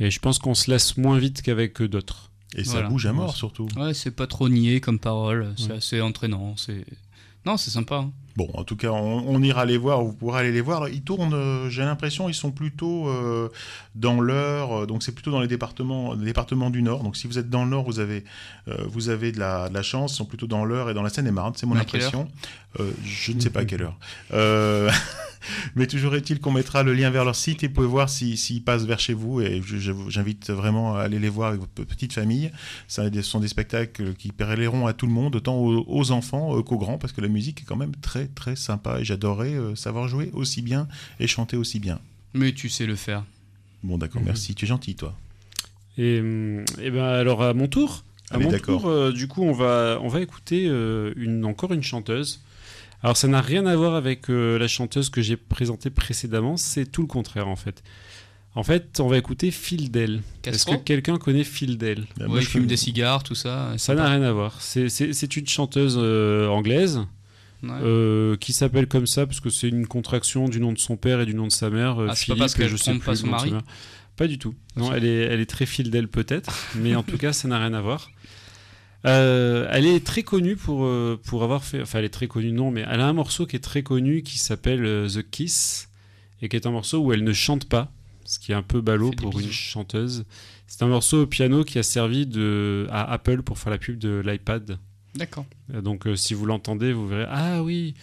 [0.00, 2.31] et je pense qu'on se lasse moins vite qu'avec d'autres.
[2.56, 3.66] Et ça bouge à mort surtout.
[3.76, 5.76] Ouais, c'est pas trop niais comme parole, c'est Ouais.
[5.78, 6.54] assez entraînant.
[6.56, 6.84] C'est
[7.44, 7.96] non, c'est sympa.
[7.96, 8.12] hein.
[8.36, 10.88] Bon, en tout cas, on, on ira les voir, vous pourrez aller les voir.
[10.88, 13.48] Ils tournent, euh, j'ai l'impression, ils sont plutôt euh,
[13.96, 17.02] dans l'heure, euh, donc c'est plutôt dans les départements, les départements du Nord.
[17.02, 18.24] Donc si vous êtes dans le Nord, vous avez,
[18.86, 21.10] vous avez de la, de la chance, ils sont plutôt dans l'heure et dans la
[21.10, 22.28] Seine-et-Marne, c'est mon À impression.
[23.04, 23.98] Je ne sais pas à quelle heure.
[25.76, 28.36] Mais toujours est-il qu'on mettra le lien vers leur site et vous pouvez voir si-
[28.36, 29.40] s'ils passent vers chez vous.
[29.40, 29.62] Et
[30.08, 32.50] j'invite vraiment à aller les voir avec votre petite famille.
[32.88, 36.56] Ça, ce sont des spectacles qui plairont à tout le monde, autant aux, aux enfants
[36.58, 39.54] euh, qu'aux grands, parce que la musique est quand même très très sympa et j'adorais
[39.54, 40.88] euh, savoir jouer aussi bien
[41.20, 41.98] et chanter aussi bien.
[42.34, 43.24] Mais tu sais le faire.
[43.82, 44.28] Bon, d'accord, Mhm.
[44.28, 45.16] merci, tu es gentil, toi.
[45.98, 49.42] Et, hum, et ben alors à mon tour, à Allez, mon tour, euh, du coup
[49.42, 52.40] on va on va écouter euh, une encore une chanteuse.
[53.02, 56.86] Alors ça n'a rien à voir avec euh, la chanteuse que j'ai présentée précédemment, c'est
[56.86, 57.82] tout le contraire en fait.
[58.54, 60.20] En fait, on va écouter Phil Dell.
[60.44, 62.00] Est-ce que quelqu'un connaît Phil Dell?
[62.20, 63.72] Ouais, moi, il je fume des cigares, tout ça.
[63.78, 64.60] Ça n'a rien à voir.
[64.60, 67.00] C'est- une chanteuse euh, anglaise
[67.62, 67.70] Ouais.
[67.82, 71.20] euh, qui s'appelle comme ça parce que c'est une contraction du nom de son père
[71.20, 71.96] et du nom de sa mère.
[72.00, 73.54] Ah, c'est pas Philippe, parce je sais plus pas son mari.
[74.16, 74.54] Pas du tout.
[74.76, 77.72] Non, elle est, elle est très fidèle peut-être, mais en tout cas, ça n'a rien
[77.72, 78.10] à voir.
[79.04, 81.82] Euh, elle est très connue pour, euh, pour avoir fait.
[81.82, 84.22] Enfin, elle est très connue, non, mais elle a un morceau qui est très connu
[84.22, 85.88] qui s'appelle euh, The Kiss
[86.40, 87.90] et qui est un morceau où elle ne chante pas,
[88.24, 90.24] ce qui est un peu ballot pour une chanteuse.
[90.66, 93.98] C'est un morceau au piano qui a servi de, à Apple pour faire la pub
[93.98, 94.78] de l'iPad.
[95.14, 95.44] D'accord.
[95.68, 97.94] Donc euh, si vous l'entendez, vous verrez ah oui.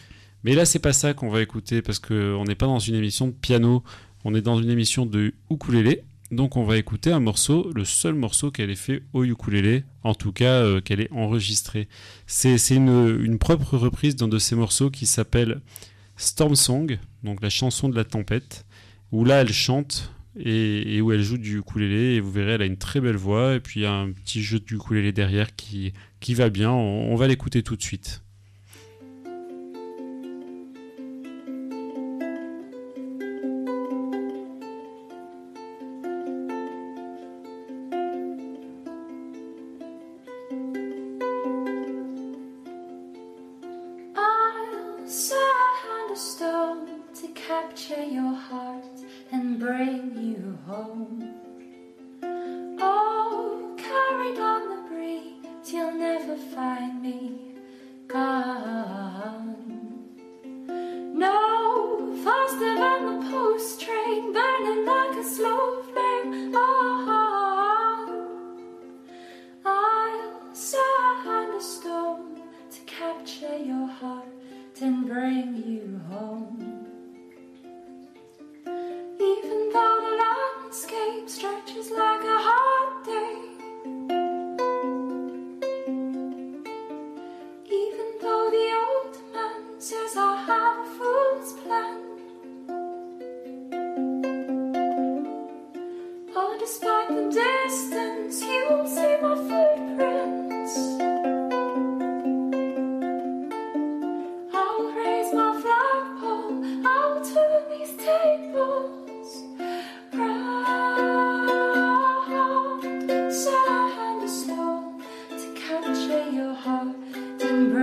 [0.43, 2.95] Mais là c'est pas ça qu'on va écouter parce que on n'est pas dans une
[2.95, 3.84] émission de piano,
[4.24, 6.04] on est dans une émission de ukulélé.
[6.32, 10.13] Donc on va écouter un morceau, le seul morceau qu'elle ait fait au ukulélé, en
[10.13, 11.88] tout cas euh, qu'elle ait enregistré.
[12.27, 15.61] C'est une, une propre reprise d'un de ces morceaux qui s'appelle
[16.17, 18.65] Storm Song, donc la chanson de la tempête,
[19.11, 22.65] où là elle chante et, où elle joue du ukulélé et vous verrez elle a
[22.65, 25.55] une très belle voix et puis il y a un petit jeu de ukulélé derrière
[25.55, 28.21] qui, qui va bien, on va l'écouter tout de suite.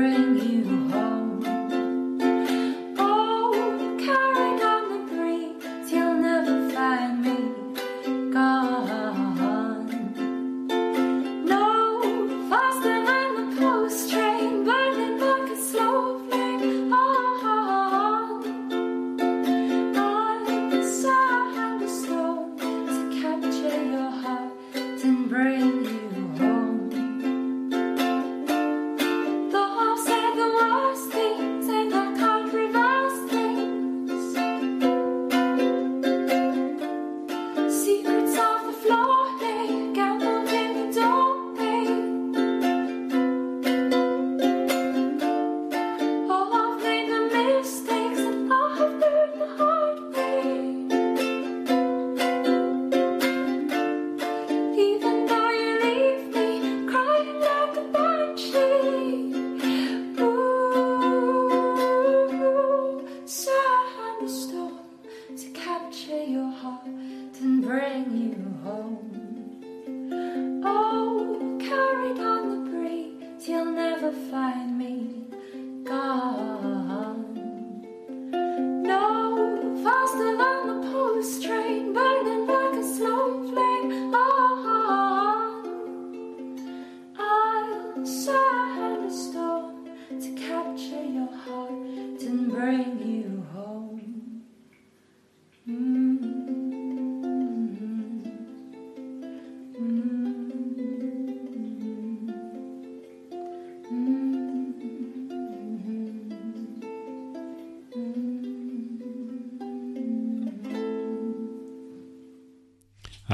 [0.07, 0.36] And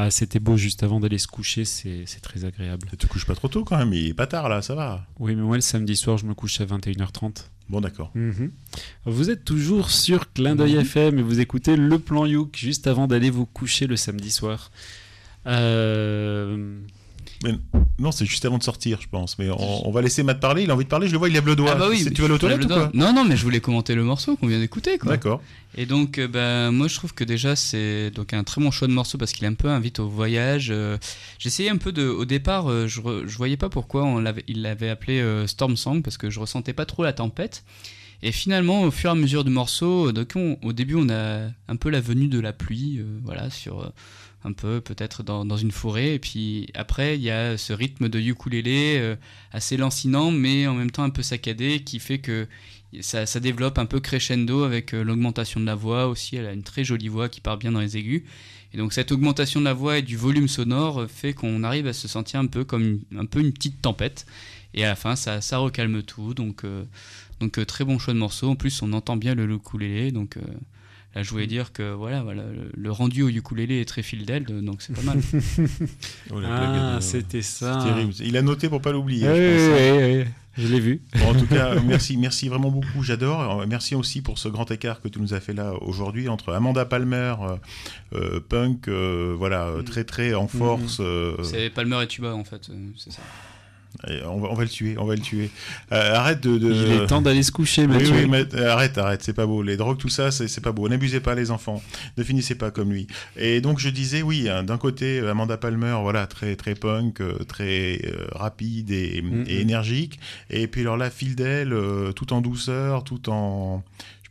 [0.04, 2.88] Ah, c'était beau juste avant d'aller se coucher, c'est très agréable.
[2.90, 5.06] Tu te couches pas trop tôt quand même, il est pas tard là, ça va.
[5.20, 7.44] Oui, mais moi, le samedi soir, je me couche à 21h30.
[7.68, 8.10] Bon, d'accord.
[8.16, 8.50] Mhm.
[9.06, 13.06] Vous êtes toujours sur Clin d'œil FM et vous écoutez le plan Youk juste avant
[13.06, 14.72] d'aller vous coucher le samedi soir.
[15.46, 16.80] Euh,
[18.02, 19.38] Non, c'est juste avant de sortir, je pense.
[19.38, 20.64] Mais on, on va laisser Matt parler.
[20.64, 21.06] Il a envie de parler.
[21.06, 21.70] Je le vois, il lève le doigt.
[21.72, 23.94] Ah bah oui, tu vas aux toilettes ou quoi Non, non, mais je voulais commenter
[23.94, 24.98] le morceau qu'on vient d'écouter.
[25.02, 25.40] D'accord.
[25.78, 28.88] Et donc, euh, bah, moi, je trouve que déjà, c'est donc un très bon choix
[28.88, 30.68] de morceau parce qu'il est un peu invite au voyage.
[30.70, 30.98] Euh,
[31.38, 32.06] J'essayais un peu de.
[32.08, 35.46] Au départ, euh, je, re- je voyais pas pourquoi on l'avait, il l'avait appelé euh,
[35.46, 37.64] Storm Song parce que je ressentais pas trop la tempête.
[38.24, 41.46] Et finalement, au fur et à mesure du morceau, donc on- au début, on a
[41.68, 43.92] un peu la venue de la pluie, voilà, sur
[44.44, 46.14] un peu peut-être dans, dans une forêt.
[46.14, 49.16] Et puis après, il y a ce rythme de ukulélé euh,
[49.52, 52.48] assez lancinant, mais en même temps un peu saccadé, qui fait que
[53.00, 56.36] ça, ça développe un peu crescendo avec euh, l'augmentation de la voix aussi.
[56.36, 58.22] Elle a une très jolie voix qui part bien dans les aigus.
[58.74, 61.86] Et donc cette augmentation de la voix et du volume sonore euh, fait qu'on arrive
[61.86, 64.26] à se sentir un peu comme une, un peu une petite tempête.
[64.74, 66.32] Et à la fin, ça, ça recalme tout.
[66.32, 66.64] Donc,
[67.40, 68.48] donc très bon choix de morceau.
[68.48, 70.12] En plus, on entend bien le ukulélé.
[70.12, 70.38] Donc
[71.14, 72.42] euh, là, je voulais dire que voilà, voilà
[72.74, 74.44] le, rendu au ukulélé est très fidèle.
[74.44, 75.18] Donc c'est pas mal.
[76.32, 77.80] Oh, la Ah, de- c'était ça.
[77.84, 78.12] Terrible.
[78.20, 79.28] Il a noté pour pas l'oublier.
[79.28, 81.00] Oui, je oui, oui, oui, je l'ai vu.
[81.16, 83.02] Bon, en tout cas, merci, merci vraiment beaucoup.
[83.02, 83.60] J'adore.
[83.62, 86.52] Euh, Merci aussi pour ce grand écart que tu nous as fait là aujourd'hui entre
[86.52, 87.56] Amanda Palmer, euh,
[88.14, 90.98] euh, punk, euh, voilà, euh, très très en force.
[91.00, 92.70] euh, c'est Palmer et Tuba en fait.
[92.96, 93.22] C'est ça.
[94.26, 95.50] On, va, on va le tuer, on va le tuer.
[95.92, 96.58] Euh, arrête de.
[96.58, 98.12] de- Il est temps d'aller se coucher, Oui, Mathieu.
[98.14, 99.62] oui, mais euh, arrête, arrête, c'est pas beau.
[99.62, 100.88] Les drogues, tout ça, c'est pas beau.
[100.88, 101.82] N'abusez pas les enfants.
[102.16, 103.06] Ne finissez pas comme lui.
[103.36, 107.34] Et donc je disais, oui, hein, d'un côté, Amanda Palmer, voilà, très très punk, euh,
[107.46, 109.44] très euh, rapide et, Mhm.
[109.46, 110.18] et énergique.
[110.50, 113.82] Et puis alors là, Phil Dell, euh, tout en douceur, tout en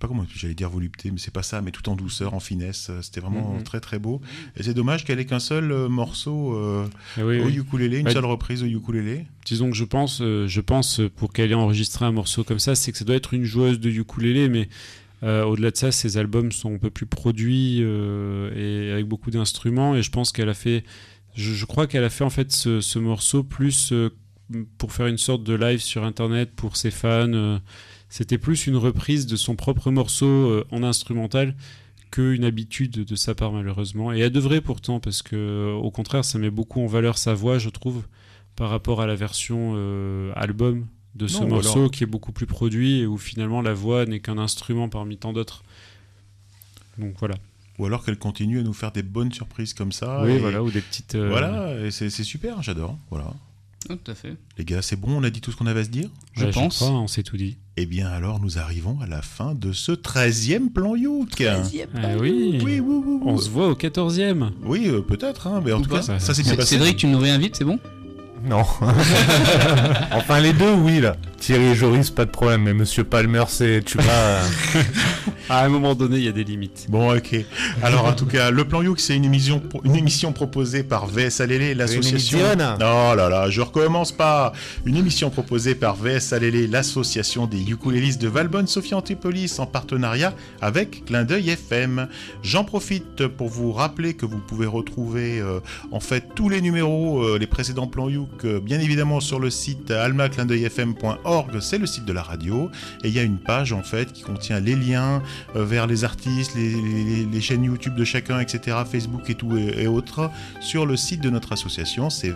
[0.01, 2.87] pas comment j'allais dire volupté, mais c'est pas ça, mais tout en douceur, en finesse.
[2.89, 3.63] euh, C'était vraiment Mhm.
[3.63, 4.19] très très beau.
[4.57, 6.85] Et c'est dommage qu'elle ait qu'un seul euh, morceau euh,
[7.17, 7.55] oui, au oui.
[7.57, 9.25] ukulélé, une Bah, seule reprise au ukulélé.
[9.45, 12.75] Disons que je pense, euh, je pense pour qu'elle ait enregistré un morceau comme ça,
[12.75, 14.67] c'est que ça doit être une joueuse de ukulélé, mais
[15.23, 19.29] euh, au-delà de ça, ses albums sont un peu plus produits euh, et avec beaucoup
[19.31, 19.95] d'instruments.
[19.95, 20.83] Et je pense qu'elle a fait,
[21.35, 24.09] je, je crois qu'elle a fait en fait ce, ce morceau plus euh,
[24.79, 27.59] pour faire une sorte de live sur Internet pour ses fans.
[28.13, 31.55] C'était plus une reprise de son propre morceau euh, en instrumental
[32.11, 34.11] qu'une habitude de sa part malheureusement.
[34.11, 37.33] Et elle devrait pourtant parce que euh, au contraire, ça met beaucoup en valeur sa
[37.33, 38.03] voix, je trouve
[38.57, 40.85] par rapport à la version euh, album
[41.15, 44.05] de ce Non, morceau alors- qui est beaucoup plus produit et où finalement la voix
[44.05, 45.63] n'est qu'un instrument parmi tant d'autres.
[46.97, 47.35] Donc voilà.
[47.79, 50.21] Ou alors qu'elle continue à nous faire des bonnes surprises comme ça.
[50.25, 51.15] oui, et- voilà, ou des petites.
[51.15, 52.97] euh, Voilà, et c'est c'est super, j'adore.
[53.09, 53.33] Voilà.
[53.89, 54.35] Oh, tout à fait.
[54.57, 56.45] Les gars, c'est bon, on a dit tout ce qu'on avait à se dire Je
[56.45, 56.75] ouais, pense.
[56.77, 57.57] crois, on s'est tout dit.
[57.77, 61.41] Eh bien, alors, nous arrivons à la fin de ce 13e plan Youk.
[61.41, 61.61] Ah
[62.19, 63.19] oui, Oui, oui, oui, oui.
[63.25, 64.51] on se voit au 14e.
[64.63, 65.97] Oui, euh, peut-être, hein, mais en Ou tout pas.
[65.97, 66.75] cas, ça, ça s'est bien passé.
[66.75, 67.79] Cédric, tu nous réinvites, c'est bon?
[68.43, 68.63] Non.
[70.11, 71.15] enfin, les deux, oui, là.
[71.39, 73.81] Thierry et Joris, pas de problème, mais Monsieur Palmer, c'est.
[73.83, 74.03] Tu vas.
[74.13, 74.41] euh,
[75.49, 76.85] À un moment donné, il y a des limites.
[76.87, 77.35] Bon, ok.
[77.81, 81.41] Alors, en tout cas, le plan Youk, c'est une émission, une émission proposée par VS
[81.41, 82.37] Alélé, l'association.
[82.37, 82.75] émission.
[82.79, 84.53] Oh là là, je recommence pas.
[84.85, 90.33] Une émission proposée par VS Alélé, l'association des ukulélistes de Valbonne, Sophie Antipolis, en partenariat
[90.61, 92.07] avec Clin d'œil FM.
[92.43, 95.59] J'en profite pour vous rappeler que vous pouvez retrouver euh,
[95.91, 99.49] en fait tous les numéros, euh, les précédents plans Youk, euh, bien évidemment sur le
[99.49, 102.69] site almaclindeuilfm.org, c'est le site de la radio,
[103.03, 105.21] et il y a une page en fait qui contient les liens
[105.55, 109.87] euh, vers les artistes, les, chaînes YouTube de chacun, etc., Facebook et tout et, et
[109.87, 110.29] autres,
[110.59, 112.29] sur le site de notre association, c'est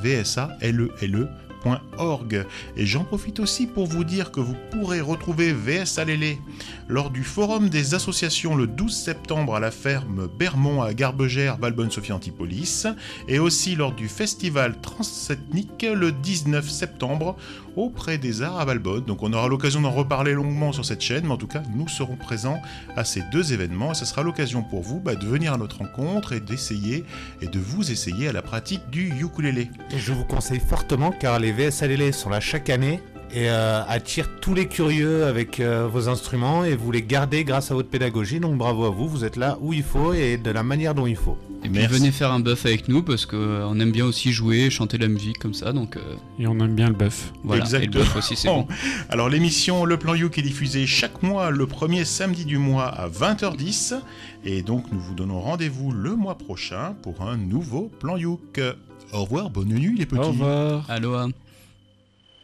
[2.77, 6.39] Et j'en profite aussi pour vous dire que vous pourrez retrouver VS Alélé
[6.87, 11.89] lors du forum des associations le 12 septembre à la ferme Bermont à Garbegère, Valbonne
[11.89, 12.85] Sophie Antipolis,
[13.27, 17.35] et aussi lors du festival transethnique le 19 septembre
[17.76, 19.06] auprès des Arts à Valbonne.
[19.06, 21.88] Donc on aura l'occasion d'en reparler longuement sur cette chaîne, mais en tout cas nous
[21.88, 22.61] serons présents
[22.95, 25.80] à ces deux événements et ce sera l'occasion pour vous bah, de venir à notre
[25.80, 27.03] rencontre et d'essayer
[27.41, 29.69] et de vous essayer à la pratique du ukulélé.
[29.95, 33.02] Je vous conseille fortement car les VSLL sont là chaque année
[33.36, 37.70] et euh, attirent tous les curieux avec euh, vos instruments et vous les gardez grâce
[37.70, 38.40] à votre pédagogie.
[38.40, 41.06] Donc bravo à vous, vous êtes là où il faut et de la manière dont
[41.06, 41.38] il faut.
[41.64, 41.98] Et puis Merci.
[41.99, 45.10] venez faire un buff avec nous parce qu'on aime bien aussi jouer, chanter de la
[45.10, 45.74] musique comme ça.
[45.74, 47.34] Donc euh, Et on aime bien le bœuf.
[47.44, 47.64] voilà.
[47.66, 48.03] Et le Exactement.
[48.06, 48.68] buff aussi, c'est bon.
[49.10, 53.10] Alors l'émission Le Plan Youk est diffusée chaque mois le premier samedi du mois à
[53.10, 53.95] 20h10
[54.45, 58.62] et donc nous vous donnons rendez-vous le mois prochain pour un nouveau Plan Youk.
[59.12, 60.20] Au revoir, bonne nuit les petits.
[60.22, 60.86] Au revoir.
[60.90, 61.28] Aloha.